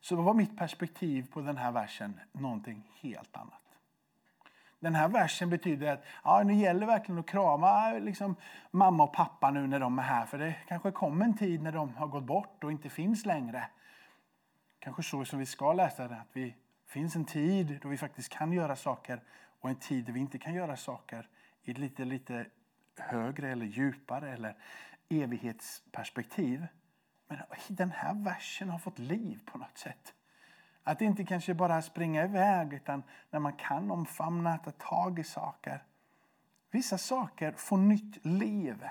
så 0.00 0.16
var 0.16 0.34
mitt 0.34 0.56
perspektiv 0.56 1.30
på 1.32 1.40
den 1.40 1.56
här 1.56 1.72
versen 1.72 2.20
någonting 2.32 2.90
helt 3.00 3.36
annat. 3.36 3.62
Den 4.80 4.94
här 4.94 5.08
versen 5.08 5.50
betyder 5.50 5.92
att 5.92 6.04
ja, 6.24 6.42
nu 6.42 6.54
gäller 6.54 6.86
verkligen 6.86 7.18
att 7.18 7.26
krama 7.26 7.92
liksom, 7.92 8.36
mamma 8.70 9.04
och 9.04 9.12
pappa 9.12 9.50
nu 9.50 9.66
när 9.66 9.80
de 9.80 9.98
är 9.98 10.02
här. 10.02 10.26
För 10.26 10.38
det 10.38 10.54
kanske 10.68 10.90
kommer 10.90 11.24
en 11.24 11.36
tid 11.36 11.62
när 11.62 11.72
de 11.72 11.94
har 11.94 12.06
gått 12.06 12.24
bort 12.24 12.64
och 12.64 12.72
inte 12.72 12.88
finns 12.88 13.26
längre. 13.26 13.64
kanske 14.78 15.02
så 15.02 15.24
som 15.24 15.38
vi 15.38 15.46
ska 15.46 15.72
läsa 15.72 16.08
det, 16.08 16.16
att 16.16 16.32
det 16.32 16.54
finns 16.86 17.16
en 17.16 17.24
tid 17.24 17.78
då 17.82 17.88
vi 17.88 17.96
faktiskt 17.96 18.28
kan 18.28 18.52
göra 18.52 18.76
saker 18.76 19.20
och 19.60 19.70
en 19.70 19.76
tid 19.76 20.04
då 20.04 20.12
vi 20.12 20.20
inte 20.20 20.38
kan 20.38 20.54
göra 20.54 20.76
saker 20.76 21.28
i 21.62 21.70
ett 21.70 21.78
lite, 21.78 22.04
lite 22.04 22.46
högre 22.98 23.52
eller 23.52 23.66
djupare 23.66 24.32
eller 24.32 24.56
evighetsperspektiv. 25.08 26.66
Men 27.48 27.76
den 27.76 27.90
här 27.90 28.14
versen 28.14 28.70
har 28.70 28.78
fått 28.78 28.98
liv 28.98 29.40
på 29.46 29.58
något 29.58 29.78
sätt. 29.78 30.14
Att 30.84 31.00
inte 31.00 31.24
kanske 31.24 31.54
bara 31.54 31.82
springa 31.82 32.24
iväg 32.24 32.72
utan 32.72 33.02
när 33.30 33.40
man 33.40 33.52
kan 33.52 33.90
omfamna, 33.90 34.58
ta 34.58 34.70
tag 34.70 35.18
i 35.18 35.24
saker. 35.24 35.82
Vissa 36.70 36.98
saker 36.98 37.52
får 37.52 37.76
nytt 37.76 38.26
liv 38.26 38.84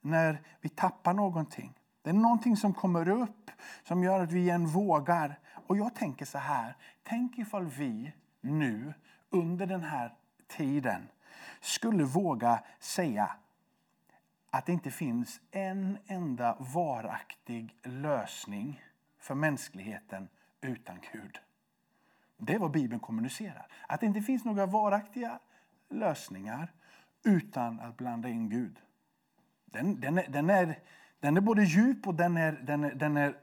när 0.00 0.42
vi 0.60 0.68
tappar 0.68 1.14
någonting. 1.14 1.74
Det 2.02 2.10
är 2.10 2.14
någonting 2.14 2.56
som 2.56 2.74
kommer 2.74 3.08
upp 3.08 3.50
som 3.82 4.04
gör 4.04 4.20
att 4.20 4.32
vi 4.32 4.40
igen 4.40 4.66
vågar. 4.66 5.38
Och 5.66 5.76
jag 5.76 5.94
tänker 5.94 6.24
så 6.24 6.38
här, 6.38 6.76
tänk 7.02 7.38
ifall 7.38 7.66
vi 7.66 8.12
nu 8.40 8.94
under 9.30 9.66
den 9.66 9.82
här 9.82 10.14
tiden 10.46 11.08
skulle 11.60 12.04
våga 12.04 12.62
säga 12.80 13.30
att 14.50 14.66
det 14.66 14.72
inte 14.72 14.90
finns 14.90 15.40
en 15.50 15.98
enda 16.06 16.56
varaktig 16.58 17.76
lösning 17.82 18.82
för 19.18 19.34
mänskligheten 19.34 20.28
utan 20.60 20.98
Gud. 21.12 21.38
Det 22.36 22.54
är 22.54 22.58
vad 22.58 22.70
Bibeln 22.70 23.00
kommunicerar. 23.00 23.66
Att 23.86 24.00
det 24.00 24.06
inte 24.06 24.20
finns 24.20 24.44
några 24.44 24.66
varaktiga 24.66 25.38
lösningar 25.88 26.72
utan 27.24 27.80
att 27.80 27.96
blanda 27.96 28.28
in 28.28 28.48
Gud. 28.48 28.80
Den, 29.64 30.00
den, 30.00 30.18
är, 30.18 30.28
den, 30.28 30.50
är, 30.50 30.78
den 31.20 31.36
är 31.36 31.40
både 31.40 31.64
djup 31.64 32.06
och 32.06 32.14
den 32.14 32.36
är, 32.36 32.52
den 32.52 32.84
är, 32.84 32.94
den 32.94 33.16
är 33.16 33.36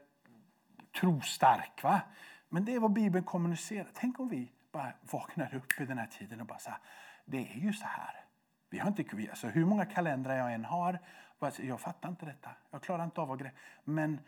trostark. 1.00 1.82
Va? 1.82 2.00
Men 2.48 2.64
det 2.64 2.74
är 2.74 2.80
vad 2.80 2.92
Bibeln 2.92 3.24
kommunicerar. 3.24 3.88
Tänk 3.94 4.20
om 4.20 4.28
vi 4.28 4.52
bara 4.72 4.92
vaknar 5.00 5.54
upp 5.54 5.80
i 5.80 5.84
den 5.84 5.98
här 5.98 6.06
tiden 6.06 6.40
och 6.40 6.46
bara 6.46 6.58
så 6.58 6.70
det 7.24 7.52
är 7.52 7.58
ju 7.58 7.72
så 7.72 7.86
här. 7.86 8.25
Vi 8.70 8.78
har 8.78 8.88
inte, 8.88 9.30
alltså 9.30 9.48
hur 9.48 9.64
många 9.64 9.86
kalendrar 9.86 10.36
jag 10.36 10.54
än 10.54 10.64
har, 10.64 10.98
jag 11.58 11.80
fattar 11.80 12.08
inte 12.08 12.26
detta. 12.26 12.50
Jag 12.70 12.82
klarar 12.82 13.04
inte 13.04 13.20
av 13.20 13.30
att. 13.30 13.40
Men 13.84 14.20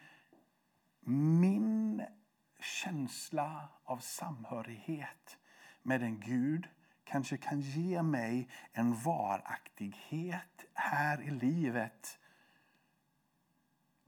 min 1.10 2.02
känsla 2.60 3.68
av 3.84 3.98
samhörighet 3.98 5.38
med 5.82 6.02
en 6.02 6.20
Gud 6.20 6.68
kanske 7.04 7.36
kan 7.36 7.60
ge 7.60 8.02
mig 8.02 8.48
en 8.72 8.94
varaktighet 8.94 10.64
här 10.74 11.22
i 11.22 11.30
livet 11.30 12.18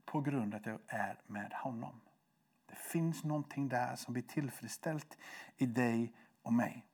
på 0.05 0.21
grund 0.21 0.53
av 0.53 0.59
att 0.59 0.65
jag 0.65 0.79
är 0.87 1.21
med 1.27 1.53
honom. 1.53 2.01
Det 2.65 2.75
finns 2.75 3.23
någonting 3.23 3.69
där 3.69 3.95
som 3.95 4.13
blir 4.13 4.23
tillfredsställt 4.23 5.17
i 5.57 5.65
dig 5.65 6.13
och 6.41 6.53
mig. 6.53 6.85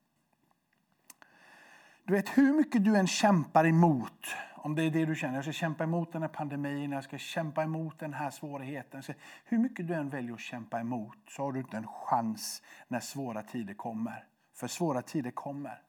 Du 2.08 2.14
vet, 2.14 2.38
hur 2.38 2.54
mycket 2.54 2.86
du 2.86 2.96
än 2.96 3.08
kämpar 3.08 3.66
emot, 3.66 4.28
om 4.56 4.76
det 4.76 4.84
är 4.84 4.92
det 4.92 5.06
du 5.06 5.16
känner, 5.16 5.36
jag 5.36 5.44
ska 5.44 5.52
kämpa 5.52 5.84
emot 5.84 6.12
den 6.12 6.22
här 6.22 6.30
pandemin, 6.30 6.92
jag 6.92 7.04
ska 7.04 7.18
kämpa 7.18 7.64
emot 7.64 8.00
den 8.00 8.14
här 8.14 8.30
svårigheten. 8.30 9.04
hur 9.46 9.58
mycket 9.58 9.88
du 9.88 9.94
än 9.94 10.10
väljer 10.10 10.34
att 10.34 10.40
kämpa 10.40 10.80
emot 10.80 11.18
så 11.30 11.44
har 11.44 11.52
du 11.52 11.60
inte 11.60 11.78
en 11.78 11.88
chans 11.88 12.64
när 12.88 13.00
svåra 13.00 13.44
tider 13.44 13.74
kommer. 13.74 14.26
För 14.54 14.68
svåra 14.68 15.02
tider 15.02 15.32
kommer. 15.32 15.82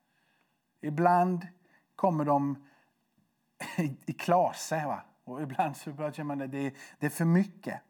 Ibland 0.80 1.46
kommer 1.96 2.24
de 2.24 2.66
i 4.06 4.12
klase 4.12 4.86
va? 4.86 5.02
och 5.24 5.42
ibland 5.42 5.76
så 5.76 5.90
känner 5.96 6.24
man 6.24 6.42
att 6.42 6.52
det, 6.52 6.74
det 6.98 7.06
är 7.06 7.10
för 7.10 7.24
mycket. 7.24 7.80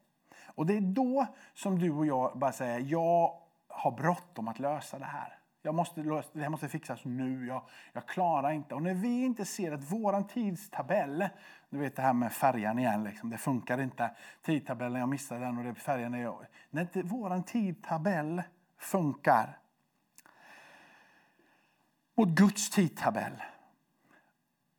Och 0.45 0.67
det 0.67 0.77
är 0.77 0.81
då 0.81 1.27
som 1.55 1.79
du 1.79 1.91
och 1.91 2.07
jag 2.07 2.39
bara 2.39 2.53
säger, 2.53 2.81
jag 2.81 3.39
har 3.69 3.91
bråttom 3.91 4.49
att 4.49 4.59
lösa 4.59 4.99
det 4.99 5.05
här. 5.05 5.38
Jag 5.63 5.75
måste, 5.75 6.03
det 6.33 6.43
här 6.43 6.49
måste 6.49 6.69
fixas 6.69 7.05
nu. 7.05 7.47
Jag, 7.47 7.63
jag 7.93 8.07
klarar 8.07 8.51
inte. 8.51 8.75
Och 8.75 8.83
när 8.83 8.95
vi 8.95 9.25
inte 9.25 9.45
ser 9.45 9.73
att 9.73 9.93
vår 9.93 10.23
tidtabell, 10.23 11.29
du 11.71 11.79
vet 11.79 11.97
det 11.97 12.03
här 12.03 12.13
med 12.13 12.33
färjan 12.33 12.79
igen, 12.79 13.05
liksom, 13.05 13.31
det 13.31 13.39
funkar 13.39 13.81
inte. 13.81 14.11
Tidtabellen, 14.43 15.01
jag 15.01 15.09
missade 15.09 15.41
den 15.41 15.59
och 15.59 15.65
det 15.65 15.75
färjan 15.75 16.15
är 16.15 16.23
jag. 16.23 16.47
När 16.71 16.83
inte 16.83 17.03
vår 17.03 17.43
tidtabell 17.43 18.43
funkar 18.79 19.59
mot 22.15 22.29
Guds 22.29 22.71
tidtabell 22.71 23.43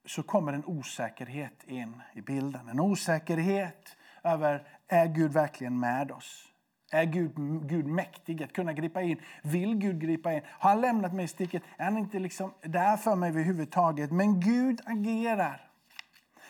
så 0.06 0.24
kommer 0.24 0.54
en 0.54 0.66
osäkerhet 0.66 1.64
in 1.64 2.02
i 2.14 2.22
bilden. 2.22 2.70
En 2.70 2.80
osäkerhet 2.80 3.98
över, 4.24 4.68
är 4.88 5.08
Gud 5.08 5.34
verkligen 5.34 5.80
med 5.80 6.12
oss? 6.12 6.49
Är 6.92 7.06
Gud, 7.06 7.32
Gud 7.68 7.88
mäktig 7.88 8.44
att 8.44 8.54
kunna 8.54 8.74
gripa 8.74 9.02
in? 9.02 9.22
Vill 9.44 9.76
Gud 9.76 10.02
gripa 10.02 10.34
in? 10.34 10.42
Har 10.46 10.70
han 10.70 10.82
lämnat 10.82 11.14
mig 11.14 11.26
i 11.26 11.28
sticket? 11.28 11.64
Är 11.78 11.84
han 11.84 11.98
inte 11.98 12.20
liksom 12.20 12.54
där 12.62 12.98
för 12.98 13.16
mig 13.16 13.30
överhuvudtaget? 13.30 14.12
Men 14.12 14.40
Gud 14.40 14.82
agerar. 14.86 15.70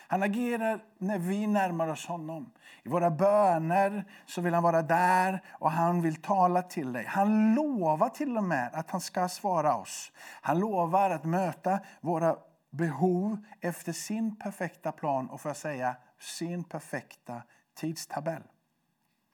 Han 0.07 0.23
agerar 0.23 0.83
när 0.97 1.17
vi 1.19 1.47
närmar 1.47 1.87
oss 1.87 2.05
honom. 2.05 2.51
I 2.83 2.89
våra 2.89 3.11
böner 3.11 4.05
så 4.25 4.41
vill 4.41 4.53
han 4.53 4.63
vara 4.63 4.81
där 4.81 5.43
och 5.51 5.71
han 5.71 6.01
vill 6.01 6.15
tala 6.15 6.61
till 6.61 6.93
dig. 6.93 7.05
Han 7.07 7.55
lovar 7.55 8.09
till 8.09 8.37
och 8.37 8.43
med 8.43 8.69
att 8.73 8.91
han 8.91 9.01
ska 9.01 9.29
svara 9.29 9.75
oss. 9.75 10.11
Han 10.41 10.59
lovar 10.59 11.09
att 11.09 11.25
möta 11.25 11.79
våra 12.01 12.37
behov 12.69 13.37
efter 13.61 13.91
sin 13.93 14.35
perfekta 14.35 14.91
plan 14.91 15.29
och 15.29 15.41
för 15.41 15.49
att 15.49 15.57
säga 15.57 15.95
sin 16.19 16.63
perfekta 16.63 17.41
tidtabell. 17.75 18.43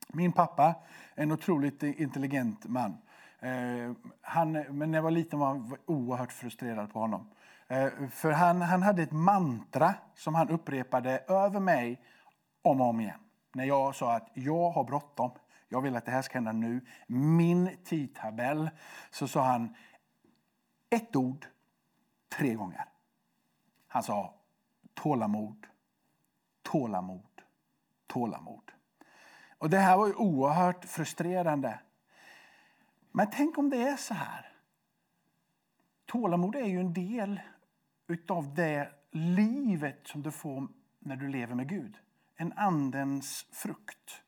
Min 0.07 0.31
pappa, 0.31 0.75
en 1.15 1.31
otroligt 1.31 1.83
intelligent 1.83 2.65
man. 2.65 2.97
Eh, 3.39 3.91
han, 4.21 4.51
men 4.51 4.91
när 4.91 4.97
jag 4.97 5.03
var 5.03 5.12
liten 5.12 5.39
var 5.39 5.47
jag 5.47 5.77
oerhört 5.85 6.31
frustrerad 6.31 6.93
på 6.93 7.00
honom. 7.00 7.29
Eh, 7.67 7.88
för 8.12 8.31
han, 8.31 8.62
han 8.62 8.83
hade 8.83 9.03
ett 9.03 9.12
mantra 9.12 9.95
som 10.15 10.35
han 10.35 10.50
upprepade 10.50 11.19
över 11.27 11.59
mig 11.59 12.01
om 12.62 12.81
och 12.81 12.88
om 12.88 13.00
igen. 13.00 13.19
När 13.53 13.65
jag 13.65 13.95
sa 13.95 14.15
att 14.15 14.29
jag 14.33 14.71
har 14.71 14.83
bråttom, 14.83 15.31
jag 15.69 15.81
vill 15.81 15.95
att 15.95 16.05
det 16.05 16.12
här 16.12 16.21
ska 16.21 16.38
hända 16.38 16.51
nu. 16.51 16.85
Min 17.07 17.77
tidtabell. 17.83 18.69
Så 19.12 19.27
sa 19.27 19.43
han 19.43 19.75
ett 20.89 21.15
ord 21.15 21.45
tre 22.38 22.53
gånger. 22.53 22.85
Han 23.88 24.03
sa 24.03 24.33
tålamod, 24.93 25.67
tålamod, 26.62 27.41
tålamod. 28.07 28.64
Och 29.65 29.72
Det 29.72 29.77
här 29.77 29.98
var 29.98 30.07
ju 30.07 30.13
oerhört 30.13 30.86
frustrerande. 30.86 31.79
Men 33.12 33.27
tänk 33.31 33.57
om 33.57 33.69
det 33.69 33.77
är 33.77 33.98
så 33.98 34.13
här. 34.13 34.51
Tålamod 36.05 36.55
är 36.55 36.65
ju 36.65 36.79
en 36.79 36.93
del 36.93 37.39
av 38.27 38.53
det 38.53 38.89
livet 39.12 40.00
som 40.03 40.24
du 40.24 40.31
får 40.31 40.67
när 41.00 41.15
du 41.15 41.27
lever 41.27 41.55
med 41.55 41.69
Gud. 41.69 41.98
En 42.36 42.53
andens 42.53 43.45
frukt. 43.51 44.22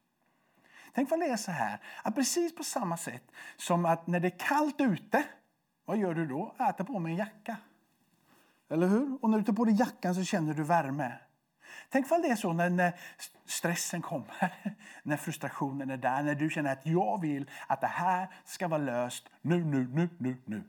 Tänk 0.93 1.09
vad 1.09 1.19
det 1.19 1.25
är 1.25 1.37
så 1.37 1.51
här, 1.51 1.81
att 2.03 2.15
precis 2.15 2.55
på 2.55 2.63
samma 2.63 2.97
sätt 2.97 3.31
som 3.57 3.85
att 3.85 4.07
när 4.07 4.19
det 4.19 4.27
är 4.27 4.39
kallt 4.39 4.81
ute, 4.81 5.23
vad 5.85 5.97
gör 5.97 6.13
du 6.13 6.25
då? 6.25 6.55
Äter 6.69 6.83
på 6.83 6.99
med 6.99 7.11
en 7.11 7.17
jacka. 7.17 7.57
Eller 8.69 8.87
hur? 8.87 9.17
Och 9.21 9.29
när 9.29 9.37
du 9.37 9.43
tar 9.43 9.53
på 9.53 9.65
dig 9.65 9.75
jackan 9.79 10.15
så 10.15 10.23
känner 10.23 10.53
du 10.53 10.63
värme. 10.63 11.19
Tänk 11.89 12.11
om 12.11 12.21
det 12.21 12.27
är 12.27 12.35
så 12.35 12.53
när, 12.53 12.69
när, 12.69 12.99
stressen 13.45 14.01
kommer, 14.01 14.53
när 15.03 15.17
frustrationen 15.17 15.89
är 15.89 15.97
där, 15.97 16.23
när 16.23 16.35
du 16.35 16.49
känner 16.49 16.73
att 16.73 16.85
jag 16.85 17.21
vill 17.21 17.49
att 17.67 17.81
det 17.81 17.87
här 17.87 18.27
ska 18.45 18.67
vara 18.67 18.81
löst 18.81 19.29
nu, 19.41 19.65
nu, 19.65 19.87
nu, 19.87 20.09
nu, 20.17 20.37
nu. 20.45 20.63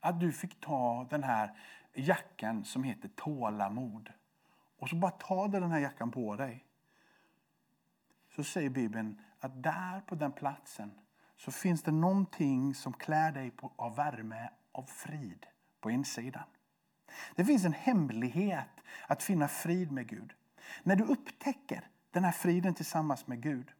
Att 0.00 0.20
du 0.20 0.32
fick 0.32 0.60
ta 0.60 1.06
den 1.10 1.22
här 1.22 1.50
jackan 1.94 2.64
som 2.64 2.84
heter 2.84 3.08
tålamod. 3.08 4.12
Och 4.78 4.88
så 4.88 4.96
bara 4.96 5.10
ta 5.10 5.48
den 5.48 5.70
här 5.70 5.80
jackan 5.80 6.10
på 6.10 6.36
dig. 6.36 6.64
Så 8.36 8.44
säger 8.44 8.70
Bibeln 8.70 9.20
att 9.40 9.62
där 9.62 10.00
på 10.00 10.14
den 10.14 10.32
platsen 10.32 10.90
så 11.36 11.50
finns 11.50 11.82
det 11.82 11.92
någonting 11.92 12.74
som 12.74 12.92
klär 12.92 13.32
dig 13.32 13.50
på, 13.50 13.72
av 13.76 13.96
värme, 13.96 14.50
av 14.72 14.82
frid 14.82 15.46
på 15.80 15.90
insidan. 15.90 16.44
Det 17.34 17.44
finns 17.44 17.64
en 17.64 17.72
hemlighet 17.72 18.80
att 19.06 19.22
finna 19.22 19.48
frid 19.48 19.92
med 19.92 20.08
Gud. 20.08 20.32
När 20.82 20.96
du 20.96 21.04
upptäcker 21.04 21.88
den 22.10 22.24
här 22.24 22.32
friden 22.32 22.74
tillsammans 22.74 23.26
med 23.26 23.42
Gud 23.42 23.70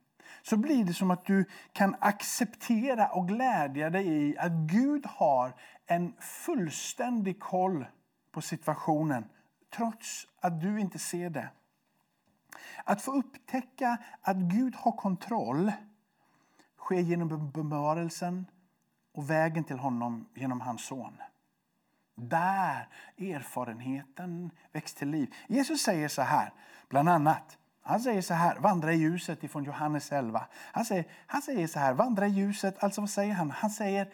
så 0.41 0.57
blir 0.57 0.85
det 0.85 0.93
som 0.93 1.11
att 1.11 1.25
du 1.25 1.45
kan 1.73 1.95
acceptera 1.99 3.07
och 3.07 3.27
glädja 3.27 3.89
dig 3.89 4.07
i 4.07 4.37
att 4.37 4.51
Gud 4.51 5.05
har 5.05 5.53
en 5.85 6.13
fullständig 6.19 7.39
koll 7.39 7.85
på 8.31 8.41
situationen 8.41 9.25
trots 9.75 10.27
att 10.39 10.61
du 10.61 10.79
inte 10.79 10.99
ser 10.99 11.29
det. 11.29 11.49
Att 12.83 13.01
få 13.01 13.11
upptäcka 13.11 13.97
att 14.21 14.37
Gud 14.37 14.75
har 14.75 14.91
kontroll 14.91 15.71
sker 16.77 16.99
genom 16.99 17.51
bevarelsen 17.51 18.45
och 19.13 19.29
vägen 19.29 19.63
till 19.63 19.79
honom 19.79 20.29
genom 20.35 20.61
hans 20.61 20.85
son. 20.85 21.17
Där 22.15 22.87
erfarenheten 23.17 24.51
väcks 24.71 24.93
till 24.93 25.09
liv. 25.09 25.33
Jesus 25.47 25.81
säger 25.81 26.07
så 26.07 26.21
här, 26.21 26.53
bland 26.89 27.09
annat 27.09 27.57
Han 27.85 27.99
säger 27.99 28.21
så 28.21 28.33
här, 28.33 28.59
vandra 28.59 28.93
i 28.93 28.97
ljuset 28.97 29.43
ifrån 29.43 29.63
Johannes 29.63 30.11
11. 30.11 30.45
Han 30.71 30.85
säger, 30.85 31.05
han 31.27 31.41
säger 31.41 31.67
så 31.67 31.79
här, 31.79 31.93
vandra 31.93 32.27
i 32.27 32.29
ljuset, 32.29 32.83
alltså 32.83 33.01
vad 33.01 33.09
säger 33.09 33.33
han? 33.33 33.51
Han 33.51 33.69
säger 33.69 34.13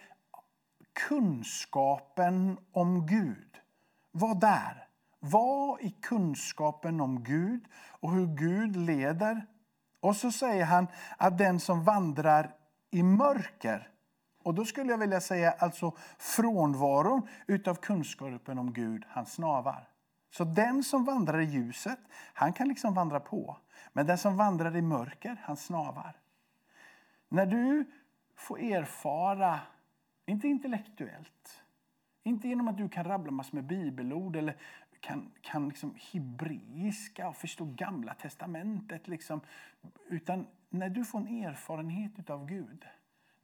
kunskapen 0.94 2.58
om 2.72 3.06
Gud. 3.06 3.58
Var 4.12 4.36
där. 4.36 4.88
Var 5.20 5.82
i 5.82 5.90
kunskapen 6.02 7.02
om 7.02 7.24
Gud 7.24 7.66
och 8.00 8.12
hur 8.12 8.28
Gud 8.28 8.76
leder. 8.76 9.46
Och 10.00 10.16
så 10.16 10.32
säger 10.32 10.66
han 10.66 10.88
att 11.18 11.38
den 11.38 11.60
som 11.60 11.84
vandrar 11.84 12.56
i 12.92 13.04
mörker, 13.04 13.90
och 14.44 14.54
då 14.54 14.66
skulle 14.66 14.92
jag 14.92 14.98
vilja 14.98 15.22
säga 15.22 15.52
alltså 15.52 15.92
frånvaron 16.18 17.28
utav 17.48 17.76
kunskapen 17.76 18.60
om 18.60 18.74
Gud, 18.74 19.06
han 19.08 19.26
snavar. 19.26 19.88
Så 20.32 20.44
den 20.44 20.84
som 20.84 21.06
vandrar 21.06 21.40
i 21.40 21.46
ljuset, 21.46 22.00
han 22.34 22.54
kan 22.54 22.68
liksom 22.68 22.94
vandra 22.94 23.20
på. 23.20 23.58
Men 23.94 24.06
den 24.06 24.18
som 24.18 24.38
vandrar 24.38 24.76
i 24.76 24.82
mörker, 24.82 25.42
han 25.44 25.58
snavar. 25.58 26.16
När 27.30 27.46
du 27.46 27.86
får 28.36 28.60
erfara, 28.60 29.60
inte 30.26 30.48
intellektuellt, 30.48 31.64
inte 32.24 32.48
genom 32.48 32.68
att 32.68 32.78
du 32.78 32.90
kan 32.90 33.04
rabbla 33.04 33.32
massor 33.32 33.56
med 33.56 33.68
bibelord 33.68 34.36
eller 34.36 34.58
kan, 35.00 35.32
kan 35.42 35.70
liksom 35.70 35.96
hebreiska 36.12 37.28
och 37.28 37.36
förstå 37.36 37.66
gamla 37.66 38.14
testamentet. 38.14 39.08
Liksom, 39.08 39.42
utan 40.08 40.48
när 40.70 40.90
du 40.90 41.06
får 41.06 41.20
en 41.20 41.28
erfarenhet 41.28 42.30
av 42.30 42.46
Gud, 42.46 42.86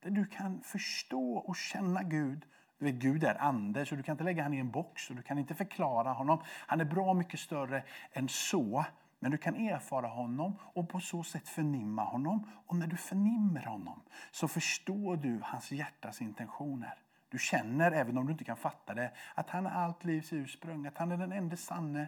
där 0.06 0.12
du 0.12 0.26
kan 0.26 0.62
förstå 0.62 1.38
och 1.38 1.56
känna 1.56 2.04
Gud 2.04 2.46
du 2.78 2.86
vet, 2.86 2.96
Gud 2.96 3.24
är 3.24 3.42
ande, 3.42 3.86
så 3.86 3.96
du 3.96 4.04
kan 4.04 4.14
inte 4.14 4.24
lägga 4.24 4.44
honom 4.44 4.58
i 4.58 4.60
en 4.60 4.72
box 4.72 5.10
och 5.10 5.16
du 5.16 5.22
kan 5.22 5.38
inte 5.38 5.56
förklara 5.56 6.14
honom. 6.14 6.42
Han 6.46 6.82
är 6.82 6.86
bra 6.86 7.14
mycket 7.14 7.40
större 7.40 7.84
än 8.12 8.30
så. 8.30 8.86
Men 9.20 9.32
du 9.32 9.38
kan 9.38 9.56
erfara 9.56 10.08
honom 10.08 10.58
och 10.62 10.90
på 10.90 11.00
så 11.00 11.24
sätt 11.24 11.48
förnimma 11.48 12.04
honom. 12.04 12.52
Och 12.66 12.76
när 12.76 12.88
du 12.88 12.98
förnimmer 12.98 13.66
honom 13.66 14.02
så 14.32 14.48
förstår 14.48 15.18
du 15.18 15.40
hans 15.44 15.72
hjärtas 15.72 16.22
intentioner. 16.22 17.00
Du 17.30 17.40
känner, 17.40 17.92
även 17.92 18.18
om 18.18 18.26
du 18.26 18.32
inte 18.32 18.44
kan 18.44 18.58
fatta 18.58 18.94
det, 18.94 19.12
att 19.36 19.50
han 19.50 19.66
är 19.66 19.72
allt 19.72 20.04
livs 20.04 20.34
ursprung. 20.34 20.86
Att 20.86 20.98
han 20.98 21.12
är 21.12 21.18
den 21.18 21.32
enda 21.32 21.58
sanne, 21.58 22.08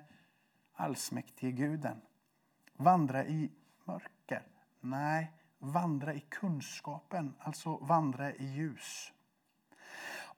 allsmäktige 0.74 1.52
guden. 1.52 2.02
Vandra 2.74 3.26
i 3.26 3.52
mörker? 3.86 4.42
Nej, 4.82 5.32
vandra 5.60 6.14
i 6.14 6.20
kunskapen, 6.20 7.34
alltså 7.40 7.78
vandra 7.78 8.32
i 8.32 8.46
ljus. 8.46 9.12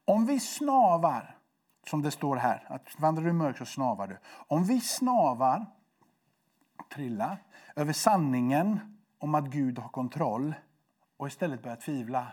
Om 0.05 0.25
vi 0.25 0.39
snavar, 0.39 1.37
som 1.87 2.01
det 2.01 2.11
står 2.11 2.35
här, 2.35 2.65
att 2.67 2.99
vandrar 2.99 3.23
du 3.23 3.29
i 3.29 3.33
mörker 3.33 3.59
så 3.59 3.65
snavar 3.65 4.07
du. 4.07 4.17
Om 4.27 4.63
vi 4.63 4.81
snavar, 4.81 5.65
trilla, 6.93 7.37
över 7.75 7.93
sanningen 7.93 8.97
om 9.17 9.35
att 9.35 9.45
Gud 9.45 9.79
har 9.79 9.89
kontroll 9.89 10.53
och 11.17 11.27
istället 11.27 11.63
börjar 11.63 11.77
tvivla. 11.77 12.27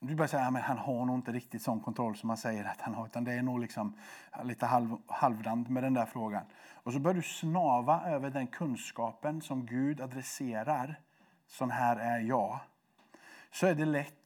Du 0.00 0.14
börjar 0.14 0.28
säga 0.28 0.46
att 0.46 0.62
han 0.62 0.78
har 0.78 1.04
nog 1.04 1.16
inte 1.16 1.32
riktigt 1.32 1.62
sån 1.62 1.80
kontroll 1.80 2.16
som 2.16 2.28
han 2.28 2.36
säger 2.36 2.64
att 2.64 2.80
han 2.80 2.94
har. 2.94 3.06
Utan 3.06 3.24
det 3.24 3.32
är 3.32 3.42
nog 3.42 3.60
liksom 3.60 3.98
lite 4.42 4.66
halv, 4.66 4.96
halvdant 5.06 5.68
med 5.68 5.82
den 5.82 5.94
där 5.94 6.06
frågan. 6.06 6.42
Och 6.72 6.92
så 6.92 6.98
börjar 6.98 7.14
du 7.14 7.22
snava 7.22 8.02
över 8.06 8.30
den 8.30 8.46
kunskapen 8.46 9.42
som 9.42 9.66
Gud 9.66 10.00
adresserar. 10.00 11.00
Sån 11.46 11.70
här 11.70 11.96
är 11.96 12.20
jag. 12.20 12.60
Så 13.50 13.66
är 13.66 13.74
det 13.74 13.84
lätt 13.84 14.24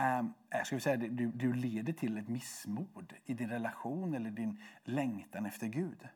Um, 0.00 0.34
ska 0.64 0.76
vi 0.76 0.80
säga, 0.80 0.96
du, 0.96 1.26
du 1.26 1.52
leder 1.52 1.92
till 1.92 2.18
ett 2.18 2.28
missmod 2.28 3.14
i 3.24 3.34
din 3.34 3.50
relation 3.50 4.14
eller 4.14 4.30
din 4.30 4.62
längtan 4.84 5.46
efter 5.46 5.66
Gud. 5.66 6.08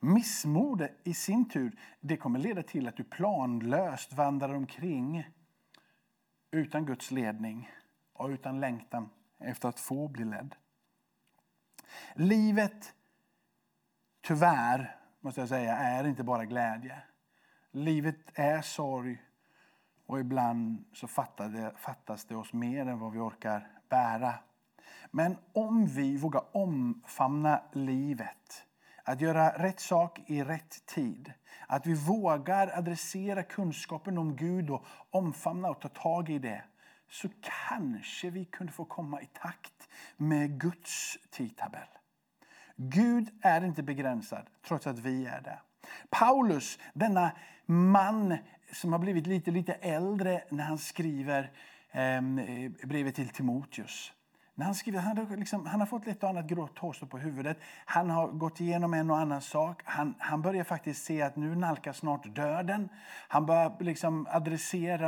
Missmod 0.00 0.88
i 1.04 1.14
sin 1.14 1.48
tur 1.48 1.80
det 2.00 2.16
kommer 2.16 2.38
leda 2.38 2.62
till 2.62 2.88
att 2.88 2.96
du 2.96 3.04
planlöst 3.04 4.12
vandrar 4.12 4.54
omkring 4.54 5.28
utan 6.50 6.86
Guds 6.86 7.10
ledning 7.10 7.70
och 8.12 8.28
utan 8.28 8.60
längtan 8.60 9.10
efter 9.38 9.68
att 9.68 9.80
få 9.80 10.08
bli 10.08 10.24
ledd. 10.24 10.54
Livet, 12.14 12.94
tyvärr, 14.20 14.96
måste 15.20 15.40
jag 15.40 15.48
säga, 15.48 15.76
är 15.76 16.06
inte 16.06 16.24
bara 16.24 16.44
glädje. 16.44 17.02
Livet 17.70 18.18
är 18.34 18.62
sorg 18.62 19.22
och 20.08 20.20
ibland 20.20 20.84
så 20.92 21.06
fattas 21.76 22.24
det 22.24 22.36
oss 22.36 22.52
mer 22.52 22.86
än 22.86 22.98
vad 22.98 23.12
vi 23.12 23.18
orkar 23.18 23.68
bära. 23.88 24.34
Men 25.10 25.36
om 25.52 25.86
vi 25.86 26.16
vågar 26.16 26.56
omfamna 26.56 27.62
livet, 27.72 28.64
att 29.04 29.20
göra 29.20 29.62
rätt 29.62 29.80
sak 29.80 30.20
i 30.26 30.42
rätt 30.42 30.86
tid, 30.86 31.32
att 31.66 31.86
vi 31.86 31.94
vågar 31.94 32.78
adressera 32.78 33.42
kunskapen 33.42 34.18
om 34.18 34.36
Gud 34.36 34.70
och 34.70 34.84
omfamna 35.10 35.70
och 35.70 35.80
ta 35.80 35.88
tag 35.88 36.30
i 36.30 36.38
det, 36.38 36.64
så 37.10 37.28
kanske 37.68 38.30
vi 38.30 38.44
kunde 38.44 38.72
få 38.72 38.84
komma 38.84 39.20
i 39.20 39.26
takt 39.26 39.88
med 40.16 40.60
Guds 40.60 41.18
tidtabell. 41.30 41.88
Gud 42.76 43.28
är 43.42 43.64
inte 43.64 43.82
begränsad, 43.82 44.46
trots 44.66 44.86
att 44.86 44.98
vi 44.98 45.26
är 45.26 45.40
det. 45.40 45.58
Paulus, 46.10 46.78
denna 46.94 47.30
man 47.66 48.38
som 48.72 48.92
har 48.92 48.98
blivit 48.98 49.26
lite, 49.26 49.50
lite 49.50 49.72
äldre 49.72 50.42
när 50.48 50.64
han 50.64 50.78
skriver 50.78 51.50
eh, 51.92 52.20
brevet 52.88 53.14
till 53.14 53.28
Timoteus. 53.28 54.12
När 54.58 54.64
han, 54.64 54.74
skriver, 54.74 54.98
han, 54.98 55.18
har 55.18 55.36
liksom, 55.36 55.66
han 55.66 55.80
har 55.80 55.86
fått 55.86 56.06
lite 56.06 56.28
annat 56.28 56.46
grått 56.46 56.78
hår 56.78 57.06
på 57.06 57.18
huvudet. 57.18 57.58
Han 57.84 58.10
har 58.10 58.28
gått 58.28 58.60
igenom 58.60 58.94
en 58.94 59.10
och 59.10 59.18
annan 59.18 59.40
sak. 59.40 59.82
Han, 59.84 60.14
han 60.18 60.42
börjar 60.42 60.64
faktiskt 60.64 61.04
se 61.04 61.22
att 61.22 61.36
nu 61.36 61.54
nalkas 61.54 61.96
snart 61.96 62.34
döden. 62.34 62.88
Han 63.28 63.46
börjar 63.46 63.76
liksom 63.80 64.26
adressera, 64.30 65.06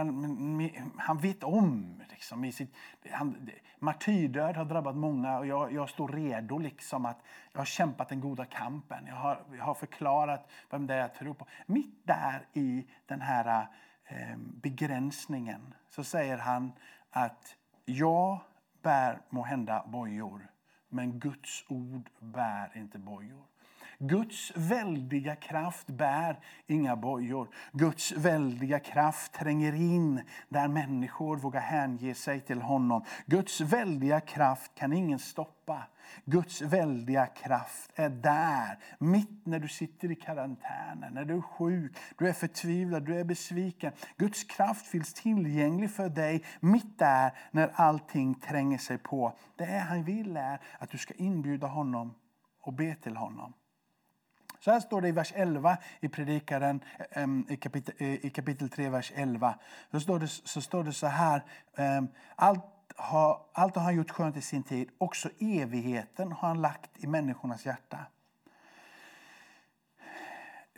han 0.97 1.19
vet 1.19 1.45
om. 1.45 2.03
Liksom, 2.11 2.45
i 2.45 2.53
sitt, 2.53 2.75
han, 3.11 3.51
martyrdöd 3.79 4.57
har 4.57 4.65
drabbat 4.65 4.97
många 4.97 5.39
och 5.39 5.47
jag, 5.47 5.73
jag 5.73 5.89
står 5.89 6.09
redo. 6.09 6.59
Liksom 6.59 7.07
att 7.07 7.19
jag 7.53 7.61
har 7.61 7.65
kämpat 7.65 8.09
den 8.09 8.21
goda 8.21 8.45
kampen. 8.45 9.07
Jag 9.07 9.17
har, 9.17 9.43
jag 9.57 9.65
har 9.65 9.75
förklarat 9.75 10.51
vem 10.71 10.87
det 10.87 10.95
är 10.95 10.99
jag 10.99 11.15
tror 11.15 11.35
på. 11.35 11.47
Mitt 11.67 12.07
där 12.07 12.47
i 12.53 12.87
den 13.07 13.21
här 13.21 13.67
eh, 14.05 14.37
begränsningen 14.37 15.75
så 15.89 16.05
säger 16.05 16.39
han 16.39 16.73
att 17.11 17.57
jag 17.85 18.41
bär 18.83 19.19
må 19.31 19.43
hända 19.43 19.85
bojor, 19.87 20.49
men 20.89 21.19
Guds 21.19 21.65
ord 21.69 22.11
bär 22.21 22.77
inte 22.77 22.99
bojor. 22.99 23.50
Guds 24.03 24.53
väldiga 24.55 25.37
kraft 25.37 25.87
bär 25.87 26.39
inga 26.67 26.97
bojor. 26.97 27.49
Guds 27.73 28.13
väldiga 28.13 28.79
kraft 28.79 29.33
tränger 29.33 29.73
in 29.73 30.23
där 30.49 30.69
människor 30.69 31.37
vågar 31.37 31.61
hänge 31.61 32.15
sig 32.15 32.41
till 32.41 32.63
honom. 32.63 33.05
Guds 33.27 33.61
väldiga 33.61 34.21
kraft 34.21 34.75
kan 34.75 34.93
ingen 34.93 35.19
stoppa. 35.19 35.83
Guds 36.25 36.63
väldiga 36.63 37.27
kraft 37.27 37.91
är 37.95 38.09
där, 38.09 38.79
mitt 38.99 39.47
när 39.47 39.59
du 39.59 39.69
sitter 39.69 40.11
i 40.11 40.15
karantänen, 40.15 41.15
när 41.15 41.25
du 41.25 41.37
är 41.37 41.41
sjuk, 41.41 41.97
du 42.19 42.29
är 42.29 42.33
förtvivlad, 42.33 43.03
du 43.03 43.21
är 43.21 43.25
besviken. 43.25 43.93
Guds 44.17 44.45
kraft 44.45 44.87
finns 44.87 45.15
tillgänglig 45.15 45.91
för 45.91 46.09
dig 46.09 46.45
mitt 46.61 46.99
där 46.99 47.33
när 47.51 47.71
allting 47.75 48.35
tränger 48.35 48.79
sig 48.79 48.99
på. 48.99 49.33
Det 49.57 49.79
han 49.79 50.05
vill 50.05 50.37
är 50.37 50.61
att 50.79 50.91
du 50.91 50.99
ska 50.99 51.15
inbjuda 51.15 51.67
honom 51.67 52.15
och 52.61 52.73
be 52.73 52.95
till 52.95 53.17
honom. 53.17 53.53
Så 54.61 54.71
här 54.71 54.81
står 54.81 55.01
det 55.01 55.09
i 55.09 55.13
vers 55.13 55.33
11 55.37 55.77
i 56.01 56.09
Predikaren 56.09 56.81
eh, 57.11 57.27
i 57.49 57.57
kapitel, 57.57 57.95
i 57.99 58.31
kapitel 58.31 58.71
3, 58.71 58.89
vers 58.89 59.13
11. 59.15 59.55
Så 59.91 60.01
står 60.01 60.19
det 60.19 60.29
så, 60.29 60.61
står 60.61 60.85
det 60.85 60.93
så 60.93 61.07
här. 61.07 61.43
Allt 62.37 62.65
har, 62.97 63.47
allt 63.53 63.77
har 63.77 63.83
han 63.83 63.97
gjort 63.97 64.11
skönt 64.11 64.37
i 64.37 64.43
sin 64.43 64.63
tid. 64.63 64.89
Också 64.99 65.31
evigheten 65.39 66.33
har 66.33 66.49
han 66.49 66.61
lagt 66.61 67.05
i 67.05 67.07
människornas 67.07 67.67
hjärta. 67.67 68.07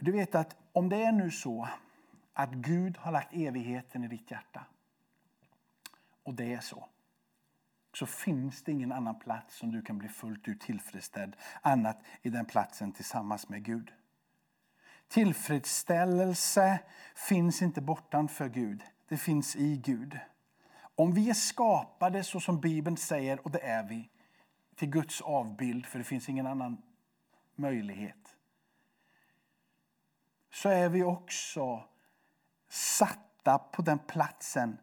Du 0.00 0.12
vet 0.12 0.34
att 0.34 0.56
om 0.72 0.88
det 0.88 1.02
är 1.02 1.12
nu 1.12 1.30
så 1.30 1.68
att 2.32 2.50
Gud 2.50 2.96
har 2.96 3.12
lagt 3.12 3.34
evigheten 3.34 4.04
i 4.04 4.08
ditt 4.08 4.30
hjärta 4.30 4.64
och 6.22 6.34
det 6.34 6.54
är 6.54 6.60
så 6.60 6.88
så 7.92 8.07
finns 8.07 8.62
det 8.62 8.72
ingen 8.72 8.92
annan 8.92 9.18
plats 9.18 9.57
som 9.57 9.72
du 9.72 9.83
kan 9.83 9.98
bli 9.98 10.09
fullt 10.09 10.48
ut 10.48 10.61
tillfredsställd 10.61 11.37
annat 11.62 12.02
i 12.22 12.31
den 12.31 12.44
platsen 12.44 12.92
tillsammans 12.92 13.48
med 13.48 13.64
Gud. 13.64 13.92
Tillfredsställelse 15.09 16.78
finns 17.14 17.62
inte 17.62 17.81
bortanför 17.81 18.48
Gud, 18.48 18.83
det 19.09 19.16
finns 19.16 19.57
i 19.57 19.76
Gud. 19.76 20.18
Om 20.94 21.12
vi 21.12 21.31
är 21.31 21.35
skapade 21.35 22.24
så 22.24 22.40
som 22.40 22.61
Bibeln 22.61 22.96
säger, 22.96 23.44
och 23.44 23.50
det 23.50 23.61
är 23.61 23.83
vi, 23.83 24.11
till 24.76 24.90
Guds 24.90 25.20
avbild, 25.20 25.87
för 25.87 25.98
det 25.98 26.05
finns 26.05 26.28
ingen 26.28 26.46
annan 26.46 26.83
möjlighet, 27.55 28.37
så 30.50 30.68
är 30.68 30.88
vi 30.88 31.02
också 31.02 31.85
satta 32.68 33.59
på 33.59 33.83
den 33.83 33.98
platsen 33.98 34.78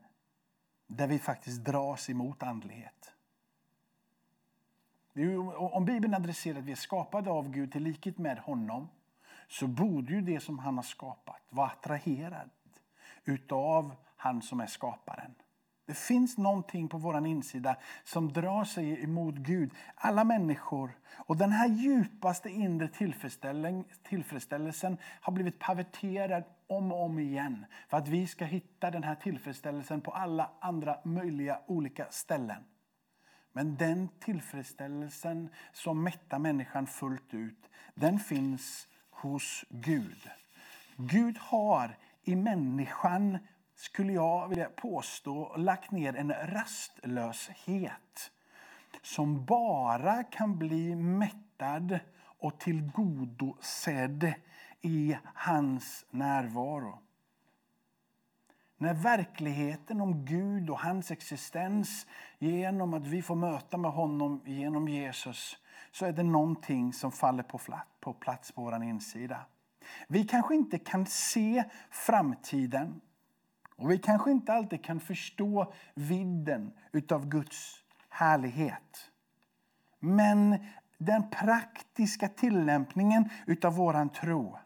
där 0.90 1.08
vi 1.08 1.20
faktiskt 1.20 1.64
dras 1.64 2.10
emot 2.10 2.44
andlighet. 2.44 3.14
Om 5.58 5.86
Bibeln 5.86 6.14
adresserar 6.14 6.60
att 6.60 6.66
vi 6.66 6.72
är 6.72 6.76
skapade 6.76 7.30
av 7.30 7.52
Gud 7.52 7.72
till 7.72 7.84
likhet 7.84 8.18
med 8.18 8.40
honom 8.40 8.90
så 9.48 9.68
borde 9.68 10.14
ju 10.14 10.22
det 10.22 10.40
som 10.40 10.60
han 10.60 10.76
har 10.76 10.84
skapat 10.84 11.42
vara 11.50 11.68
attraherat 11.68 12.82
utav 13.26 13.96
han 14.16 14.42
som 14.42 14.60
är 14.60 14.68
skaparen. 14.68 15.36
Det 15.90 15.98
finns 15.98 16.38
någonting 16.38 16.88
på 16.88 16.98
vår 16.98 17.28
insida 17.28 17.76
som 18.04 18.34
drar 18.34 18.64
sig 18.64 19.04
emot 19.04 19.36
Gud. 19.36 19.72
Alla 19.96 20.24
människor. 20.24 20.92
Och 21.16 21.38
den 21.38 21.52
här 21.52 21.68
djupaste 21.68 22.50
inre 22.50 22.88
tillfredsställelsen 24.04 24.98
har 25.22 25.34
blivit 25.34 25.60
perverterad 25.60 26.44
om 26.68 26.92
och 26.92 27.04
om 27.04 27.20
igen. 27.20 27.66
För 27.88 27.98
att 27.98 28.08
vi 28.08 28.28
ska 28.28 28.46
hitta 28.46 28.92
den 28.92 29.04
här 29.04 29.16
tillfredsställelsen 29.16 30.02
på 30.02 30.12
alla 30.12 30.50
andra 30.60 30.98
möjliga 31.04 31.60
olika 31.68 32.06
ställen. 32.10 32.64
Men 33.54 33.76
den 33.76 34.10
tillfredsställelsen 34.20 35.50
som 35.74 36.04
mättar 36.04 36.40
människan 36.40 36.88
fullt 36.88 37.34
ut, 37.34 37.70
den 37.96 38.20
finns 38.20 38.88
hos 39.10 39.66
Gud. 39.70 40.30
Gud 40.96 41.38
har 41.38 41.98
i 42.24 42.36
människan 42.36 43.38
skulle 43.80 44.14
jag 44.14 44.48
vilja 44.48 44.70
påstå, 44.70 45.56
lagt 45.58 45.92
ner 45.92 46.16
en 46.16 46.34
rastlöshet 46.34 48.32
som 49.02 49.46
bara 49.46 50.24
kan 50.24 50.58
bli 50.58 50.96
mättad 50.96 52.00
och 52.40 52.60
tillgodosedd 52.60 54.34
i 54.82 55.18
hans 55.24 56.06
närvaro. 56.10 57.00
När 58.78 58.94
verkligheten 58.94 60.02
om 60.02 60.26
Gud 60.26 60.70
och 60.70 60.80
hans 60.80 61.12
existens 61.12 62.08
genom 62.40 62.94
att 62.94 63.08
vi 63.08 63.22
får 63.22 63.36
möta 63.36 63.78
med 63.78 63.92
honom 63.92 64.42
genom 64.46 64.88
Jesus 64.88 65.58
så 65.92 66.06
är 66.06 66.12
det 66.12 66.24
någonting 66.24 66.94
som 66.94 67.12
faller 67.12 67.46
på 68.00 68.14
plats 68.14 68.52
på 68.52 68.62
vår 68.62 68.84
insida. 68.84 69.46
Vi 70.08 70.24
kanske 70.24 70.56
inte 70.56 70.80
kan 70.80 71.06
se 71.06 71.64
framtiden 71.90 73.02
och 73.80 73.92
vi 73.92 73.98
kanske 73.98 74.32
inte 74.32 74.54
alltid 74.54 74.84
kan 74.84 75.00
förstå 75.00 75.74
vidden 75.94 76.72
utav 76.92 77.30
Guds 77.30 77.84
härlighet. 78.10 79.12
Men 80.00 80.58
den 80.98 81.30
praktiska 81.30 82.28
tillämpningen 82.28 83.30
utav 83.48 83.76
våran 83.76 84.10
tro 84.10 84.58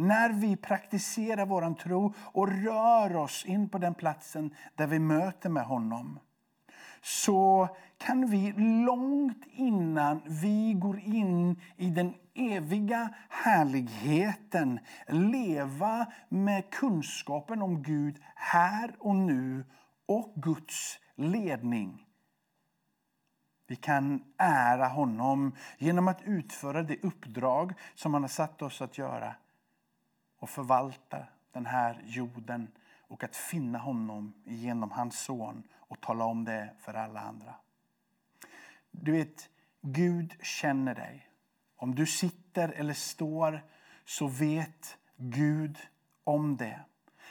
när 0.00 0.32
vi 0.32 0.56
praktiserar 0.56 1.46
vår 1.46 1.74
tro 1.74 2.14
och 2.18 2.48
rör 2.48 3.16
oss 3.16 3.44
in 3.46 3.68
på 3.68 3.78
den 3.78 3.94
platsen 3.94 4.54
där 4.74 4.86
vi 4.86 4.98
möter 4.98 5.48
med 5.48 5.64
honom 5.64 6.18
så 7.02 7.68
kan 7.98 8.30
vi 8.30 8.52
långt 8.86 9.44
innan 9.52 10.20
vi 10.26 10.72
går 10.72 10.98
in 10.98 11.60
i 11.76 11.90
den 11.90 12.14
eviga 12.34 13.14
härligheten 13.28 14.80
leva 15.08 16.06
med 16.28 16.70
kunskapen 16.70 17.62
om 17.62 17.82
Gud 17.82 18.18
här 18.34 18.94
och 18.98 19.16
nu 19.16 19.64
och 20.06 20.32
Guds 20.34 20.98
ledning. 21.14 22.06
Vi 23.66 23.76
kan 23.76 24.22
ära 24.36 24.88
honom 24.88 25.56
genom 25.78 26.08
att 26.08 26.22
utföra 26.22 26.82
det 26.82 27.04
uppdrag 27.04 27.72
som 27.94 28.14
han 28.14 28.22
har 28.22 28.28
satt 28.28 28.62
oss 28.62 28.82
att 28.82 28.98
göra 28.98 29.34
och 30.38 30.50
förvalta 30.50 31.18
den 31.52 31.66
här 31.66 32.02
jorden 32.04 32.68
och 33.10 33.24
att 33.24 33.36
finna 33.36 33.78
honom 33.78 34.34
genom 34.44 34.90
hans 34.90 35.20
son 35.20 35.62
och 35.76 36.00
tala 36.00 36.24
om 36.24 36.44
det 36.44 36.70
för 36.78 36.94
alla 36.94 37.20
andra. 37.20 37.54
Du 38.90 39.12
vet, 39.12 39.48
Gud 39.80 40.34
känner 40.42 40.94
dig. 40.94 41.30
Om 41.76 41.94
du 41.94 42.06
sitter 42.06 42.68
eller 42.68 42.94
står 42.94 43.62
så 44.04 44.26
vet 44.26 44.98
Gud 45.16 45.78
om 46.24 46.56
det. 46.56 46.80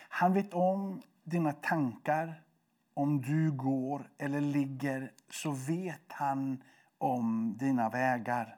Han 0.09 0.33
vet 0.33 0.53
om 0.53 1.01
dina 1.23 1.51
tankar. 1.51 2.43
Om 2.93 3.21
du 3.21 3.51
går 3.51 4.09
eller 4.17 4.41
ligger 4.41 5.11
så 5.29 5.51
vet 5.51 6.11
han 6.11 6.63
om 6.97 7.57
dina 7.57 7.89
vägar. 7.89 8.57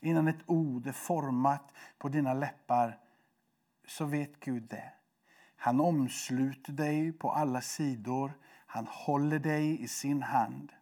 Innan 0.00 0.28
ett 0.28 0.42
ord 0.46 0.86
är 0.86 0.92
format 0.92 1.72
på 1.98 2.08
dina 2.08 2.34
läppar 2.34 2.98
så 3.86 4.04
vet 4.04 4.40
Gud 4.40 4.62
det. 4.62 4.92
Han 5.62 5.80
omsluter 5.80 6.72
dig 6.72 7.12
på 7.12 7.32
alla 7.32 7.60
sidor. 7.60 8.32
Han 8.66 8.86
håller 8.86 9.38
dig 9.38 9.82
i 9.82 9.88
sin 9.88 10.22
hand. 10.22 10.72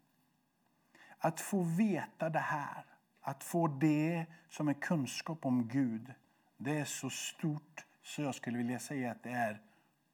Att 1.18 1.40
få 1.40 1.62
veta 1.62 2.30
det 2.30 2.38
här, 2.38 2.84
att 3.20 3.44
få 3.44 3.66
det 3.66 4.26
som 4.48 4.68
är 4.68 4.74
kunskap 4.74 5.46
om 5.46 5.68
Gud, 5.68 6.14
det 6.56 6.78
är 6.78 6.84
så 6.84 7.10
stort 7.10 7.86
så 8.02 8.22
jag 8.22 8.34
skulle 8.34 8.58
vilja 8.58 8.78
säga 8.78 9.10
att 9.10 9.22
det 9.22 9.30
är 9.30 9.62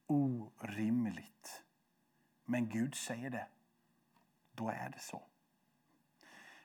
orimligt. 0.07 1.63
Men 2.45 2.69
Gud 2.69 2.95
säger 2.95 3.31
det. 3.31 3.47
Då 4.53 4.69
är 4.69 4.89
det 4.89 5.01
så. 5.01 5.23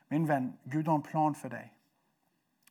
Min 0.08 0.26
vän, 0.26 0.58
Gud 0.64 0.88
har 0.88 0.94
en 0.94 1.02
plan 1.02 1.34
för 1.34 1.50
dig. 1.50 1.74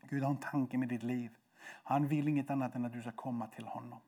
Gud 0.02 0.24
har 0.24 0.32
en 0.32 0.38
tanke 0.38 0.78
med 0.78 0.90
ditt 0.90 1.04
liv. 1.04 1.36
Han 1.64 2.08
vill 2.08 2.28
inget 2.28 2.50
annat 2.50 2.76
än 2.76 2.86
att 2.86 2.94
du 2.94 3.02
ska 3.02 3.12
komma 3.12 3.48
till 3.48 3.66
honom. 3.66 4.00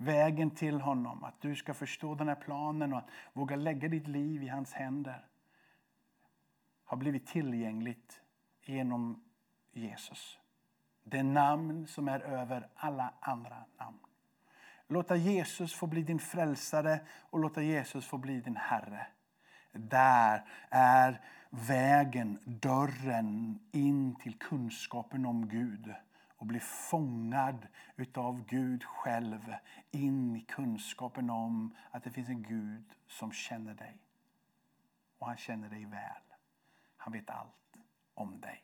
Vägen 0.00 0.50
till 0.50 0.80
honom, 0.80 1.24
att 1.24 1.40
du 1.40 1.56
ska 1.56 1.74
förstå 1.74 2.14
den 2.14 2.28
här 2.28 2.34
planen 2.34 2.92
och 2.92 3.02
våga 3.32 3.56
lägga 3.56 3.88
ditt 3.88 4.08
liv 4.08 4.42
i 4.42 4.48
hans 4.48 4.72
händer 4.72 5.24
har 6.84 6.96
blivit 6.96 7.26
tillgängligt 7.26 8.20
genom 8.62 9.24
Jesus. 9.72 10.38
Det 11.04 11.22
namn 11.22 11.86
som 11.86 12.08
är 12.08 12.20
över 12.20 12.68
alla 12.74 13.14
andra 13.20 13.64
namn. 13.78 13.98
Låta 14.88 15.16
Jesus 15.16 15.74
få 15.74 15.86
bli 15.86 16.02
din 16.02 16.18
frälsare 16.18 17.00
och 17.30 17.38
låta 17.38 17.62
Jesus 17.62 18.06
få 18.06 18.18
bli 18.18 18.40
din 18.40 18.56
Herre. 18.56 19.06
Där 19.72 20.44
är 20.70 21.20
vägen, 21.50 22.38
dörren 22.44 23.58
in 23.72 24.14
till 24.14 24.38
kunskapen 24.38 25.26
om 25.26 25.48
Gud 25.48 25.94
och 26.38 26.46
bli 26.46 26.60
fångad 26.60 27.66
utav 27.96 28.44
Gud 28.44 28.84
själv 28.84 29.54
in 29.90 30.36
i 30.36 30.40
kunskapen 30.40 31.30
om 31.30 31.74
att 31.90 32.04
det 32.04 32.10
finns 32.10 32.28
en 32.28 32.42
Gud 32.42 32.84
som 33.06 33.32
känner 33.32 33.74
dig. 33.74 33.96
Och 35.18 35.26
han 35.26 35.36
känner 35.36 35.68
dig 35.68 35.84
väl. 35.84 36.22
Han 36.96 37.12
vet 37.12 37.30
allt 37.30 37.78
om 38.14 38.40
dig. 38.40 38.62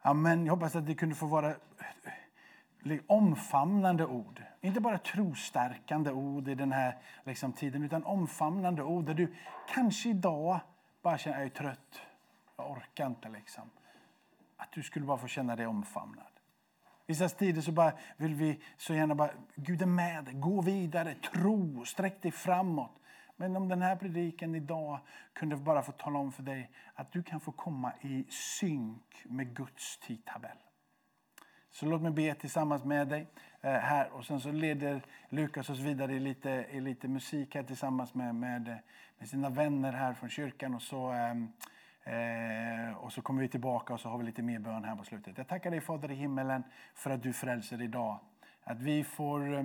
Amen. 0.00 0.46
Jag 0.46 0.54
hoppas 0.54 0.76
att 0.76 0.86
det 0.86 0.94
kunde 0.94 1.14
få 1.14 1.26
vara 1.26 1.54
omfamnande 3.06 4.06
ord. 4.06 4.42
Inte 4.60 4.80
bara 4.80 4.98
trostärkande 4.98 6.10
ord 6.10 6.48
i 6.48 6.54
den 6.54 6.72
här 6.72 6.98
liksom, 7.24 7.52
tiden 7.52 7.82
utan 7.82 8.04
omfamnande 8.04 8.82
ord 8.82 9.04
där 9.04 9.14
du 9.14 9.34
kanske 9.74 10.08
idag 10.08 10.60
bara 11.02 11.18
känner 11.18 11.36
att 11.36 11.40
jag 11.40 11.46
är 11.46 11.74
trött. 11.74 12.00
Jag 12.56 12.70
orkar 12.70 13.06
inte. 13.06 13.28
Liksom. 13.28 13.70
Att 14.64 14.72
du 14.72 14.82
skulle 14.82 15.06
bara 15.06 15.18
få 15.18 15.26
känna 15.26 15.56
dig 15.56 15.66
omfamnad. 15.66 16.26
Vissa 17.06 17.28
tider 17.28 17.60
så 17.60 17.72
bara 17.72 17.92
vill 18.16 18.34
vi 18.34 18.60
så 18.76 18.94
gärna 18.94 19.14
bara, 19.14 19.30
Gud 19.54 19.82
är 19.82 19.86
med 19.86 20.24
dig, 20.24 20.34
gå 20.34 20.60
vidare, 20.60 21.14
tro, 21.14 21.84
sträck 21.84 22.22
dig 22.22 22.32
framåt. 22.32 22.90
Men 23.36 23.56
om 23.56 23.68
den 23.68 23.82
här 23.82 23.96
predikan 23.96 24.54
idag 24.54 24.98
kunde 25.32 25.56
bara 25.56 25.82
få 25.82 25.92
tala 25.92 26.18
om 26.18 26.32
för 26.32 26.42
dig 26.42 26.70
att 26.94 27.12
du 27.12 27.22
kan 27.22 27.40
få 27.40 27.52
komma 27.52 27.92
i 28.00 28.24
synk 28.30 29.24
med 29.24 29.56
Guds 29.56 29.98
tidtabell. 29.98 30.58
Så 31.70 31.86
låt 31.86 32.02
mig 32.02 32.12
be 32.12 32.34
tillsammans 32.34 32.84
med 32.84 33.08
dig 33.08 33.26
eh, 33.60 33.72
här 33.72 34.10
och 34.12 34.24
sen 34.24 34.40
så 34.40 34.52
leder 34.52 35.02
Lukas 35.28 35.70
oss 35.70 35.78
vidare 35.78 36.14
i 36.14 36.20
lite, 36.20 36.66
i 36.70 36.80
lite 36.80 37.08
musik 37.08 37.54
här 37.54 37.62
tillsammans 37.62 38.14
med, 38.14 38.34
med, 38.34 38.68
eh, 38.68 38.76
med 39.18 39.28
sina 39.28 39.50
vänner 39.50 39.92
här 39.92 40.14
från 40.14 40.28
kyrkan 40.28 40.74
och 40.74 40.82
så 40.82 41.06
ehm, 41.10 41.48
eh, 42.04 42.96
och 42.96 43.12
så 43.12 43.22
kommer 43.22 43.42
vi 43.42 43.48
tillbaka 43.48 43.92
och 43.94 44.00
så 44.00 44.08
har 44.08 44.18
vi 44.18 44.24
lite 44.24 44.42
mer 44.42 44.58
bön 44.58 44.84
här 44.84 44.96
på 44.96 45.04
slutet. 45.04 45.38
Jag 45.38 45.48
tackar 45.48 45.70
dig 45.70 45.80
Fader 45.80 46.10
i 46.10 46.14
himmelen 46.14 46.62
för 46.94 47.10
att 47.10 47.22
du 47.22 47.32
frälser 47.32 47.82
idag. 47.82 48.18
Att 48.64 48.80
vi 48.80 49.04
får 49.04 49.54
eh, 49.54 49.64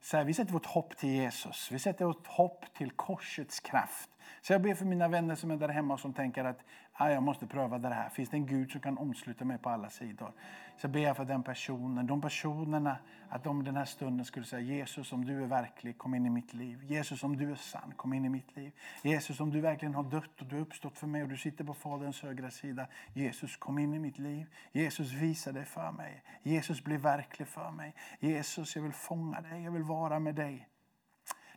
så 0.00 0.16
här, 0.16 0.24
vi 0.24 0.34
sätter 0.34 0.52
vårt 0.52 0.66
hopp 0.66 0.96
till 0.96 1.08
Jesus. 1.08 1.72
Vi 1.72 1.78
sätter 1.78 2.04
vårt 2.04 2.26
hopp 2.26 2.74
till 2.74 2.90
korsets 2.90 3.60
kraft. 3.60 4.10
Så 4.40 4.52
jag 4.52 4.62
ber 4.62 4.74
för 4.74 4.84
mina 4.84 5.08
vänner 5.08 5.34
som 5.34 5.50
är 5.50 5.56
där 5.56 5.68
hemma 5.68 5.94
och 5.94 6.00
som 6.00 6.12
tänker 6.12 6.44
att 6.44 6.58
ah, 6.92 7.10
jag 7.10 7.22
måste 7.22 7.46
pröva 7.46 7.78
det 7.78 7.88
här. 7.88 8.08
Finns 8.08 8.30
det 8.30 8.36
en 8.36 8.46
Gud 8.46 8.70
som 8.70 8.80
kan 8.80 8.98
omsluta 8.98 9.44
mig 9.44 9.58
på 9.58 9.68
alla 9.68 9.90
sidor? 9.90 10.32
Så 10.76 10.88
ber 10.88 11.00
jag 11.00 11.16
för 11.16 11.24
den 11.24 11.42
personen, 11.42 12.06
de 12.06 12.20
personerna, 12.20 12.98
att 13.28 13.44
de 13.44 13.64
den 13.64 13.76
här 13.76 13.84
stunden 13.84 14.24
skulle 14.24 14.46
säga 14.46 14.60
Jesus 14.60 15.12
om 15.12 15.24
du 15.24 15.42
är 15.42 15.46
verklig, 15.46 15.98
kom 15.98 16.14
in 16.14 16.26
i 16.26 16.30
mitt 16.30 16.54
liv. 16.54 16.84
Jesus 16.84 17.22
om 17.22 17.36
du 17.36 17.50
är 17.50 17.54
sann, 17.54 17.92
kom 17.96 18.12
in 18.12 18.24
i 18.24 18.28
mitt 18.28 18.56
liv. 18.56 18.72
Jesus 19.02 19.40
om 19.40 19.50
du 19.50 19.60
verkligen 19.60 19.94
har 19.94 20.02
dött 20.02 20.40
och 20.40 20.46
du 20.46 20.54
har 20.54 20.62
uppstått 20.62 20.98
för 20.98 21.06
mig 21.06 21.22
och 21.22 21.28
du 21.28 21.36
sitter 21.36 21.64
på 21.64 21.74
Faderns 21.74 22.22
högra 22.22 22.50
sida. 22.50 22.86
Jesus 23.12 23.56
kom 23.56 23.78
in 23.78 23.94
i 23.94 23.98
mitt 23.98 24.18
liv. 24.18 24.46
Jesus 24.72 25.12
visa 25.12 25.52
dig 25.52 25.64
för 25.64 25.92
mig. 25.92 26.22
Jesus 26.42 26.84
bli 26.84 26.96
verklig 26.96 27.48
för 27.48 27.70
mig. 27.70 27.94
Jesus 28.20 28.76
jag 28.76 28.82
vill 28.82 28.92
fånga 28.92 29.40
dig, 29.40 29.64
jag 29.64 29.72
vill 29.72 29.82
vara 29.82 30.18
med 30.18 30.34
dig. 30.34 30.68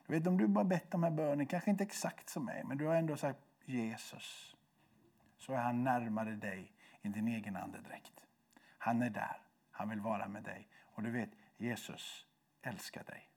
Jag 0.10 0.16
vet 0.16 0.28
om 0.28 0.38
du 0.38 0.48
bara 0.48 0.64
bett 0.64 0.92
de 0.92 1.04
här 1.04 1.12
bönen, 1.12 1.46
kanske 1.46 1.72
inte 1.72 1.84
exakt 1.84 2.30
som 2.30 2.46
mig, 2.46 2.64
men 2.66 2.78
du 2.78 2.86
har 2.86 2.96
ändå 2.96 3.18
sagt 3.18 3.40
Jesus. 3.66 4.56
Så 5.38 5.54
är 5.54 5.58
han 5.58 5.84
närmare 5.84 6.36
dig 6.36 6.72
än 7.02 7.12
din 7.12 7.28
egen 7.28 7.56
andedräkt. 7.56 8.26
Han 8.78 9.02
är 9.02 9.10
där. 9.10 9.38
Han 9.72 9.90
vill 9.90 10.00
vara 10.00 10.28
med 10.28 10.44
dig. 10.44 10.68
Och 10.84 11.04
du 11.04 11.12
vet, 11.12 11.30
Jesus 11.58 12.26
älskar 12.62 13.04
dig. 13.04 13.30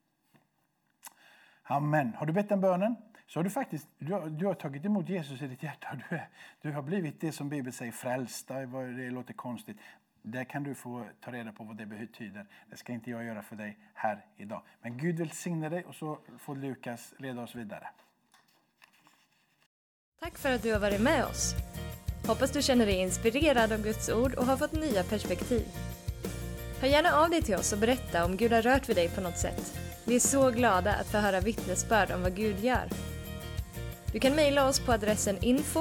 Amen. 1.62 2.14
Har 2.14 2.26
du 2.26 2.32
bett 2.32 2.48
den 2.48 2.60
bönen? 2.60 2.96
Så 3.26 3.38
har 3.38 3.44
du 3.44 3.50
faktiskt 3.50 3.88
du 3.98 4.12
har, 4.12 4.30
du 4.30 4.46
har 4.46 4.54
tagit 4.54 4.84
emot 4.84 5.08
Jesus 5.08 5.42
i 5.42 5.46
ditt 5.46 5.62
hjärta. 5.62 5.98
Du, 6.08 6.16
är, 6.16 6.28
du 6.60 6.72
har 6.72 6.82
blivit 6.82 7.20
det 7.20 7.32
som 7.32 7.48
Bibeln 7.48 7.72
säger, 7.72 7.92
frälsta. 7.92 8.54
Det 8.60 9.10
låter 9.10 9.34
konstigt. 9.34 9.76
Där 10.22 10.44
kan 10.44 10.62
du 10.62 10.74
få 10.74 11.06
ta 11.20 11.32
reda 11.32 11.52
på 11.52 11.64
vad 11.64 11.76
det 11.76 11.86
betyder. 11.86 12.46
Det 12.70 12.76
ska 12.76 12.92
inte 12.92 13.10
jag 13.10 13.24
göra 13.24 13.42
för 13.42 13.56
dig 13.56 13.78
här 13.94 14.26
idag. 14.36 14.62
Men 14.82 14.98
Gud 14.98 15.18
välsigne 15.18 15.68
dig 15.68 15.84
och 15.84 15.94
så 15.94 16.18
får 16.38 16.56
Lukas 16.56 17.14
leda 17.18 17.42
oss 17.42 17.54
vidare. 17.54 17.88
Tack 20.20 20.38
för 20.38 20.52
att 20.52 20.62
du 20.62 20.72
har 20.72 20.80
varit 20.80 21.00
med 21.00 21.24
oss. 21.24 21.54
Hoppas 22.26 22.52
du 22.52 22.62
känner 22.62 22.86
dig 22.86 23.00
inspirerad 23.00 23.72
av 23.72 23.82
Guds 23.82 24.08
ord 24.08 24.34
och 24.34 24.46
har 24.46 24.56
fått 24.56 24.72
nya 24.72 25.04
perspektiv. 25.04 25.66
Hör 26.80 26.88
gärna 26.88 27.12
av 27.12 27.30
dig 27.30 27.42
till 27.42 27.54
oss 27.54 27.72
och 27.72 27.78
berätta 27.78 28.24
om 28.24 28.36
Gud 28.36 28.52
har 28.52 28.62
rört 28.62 28.88
vid 28.88 28.96
dig 28.96 29.08
på 29.08 29.20
något 29.20 29.38
sätt. 29.38 29.78
Vi 30.06 30.16
är 30.16 30.20
så 30.20 30.50
glada 30.50 30.94
att 30.94 31.06
få 31.06 31.18
höra 31.18 31.40
vittnesbörd 31.40 32.10
om 32.10 32.22
vad 32.22 32.36
Gud 32.36 32.60
gör. 32.60 32.88
Du 34.12 34.20
kan 34.20 34.34
mejla 34.34 34.68
oss 34.68 34.80
på 34.80 34.92
adressen 34.92 35.38
info 35.40 35.80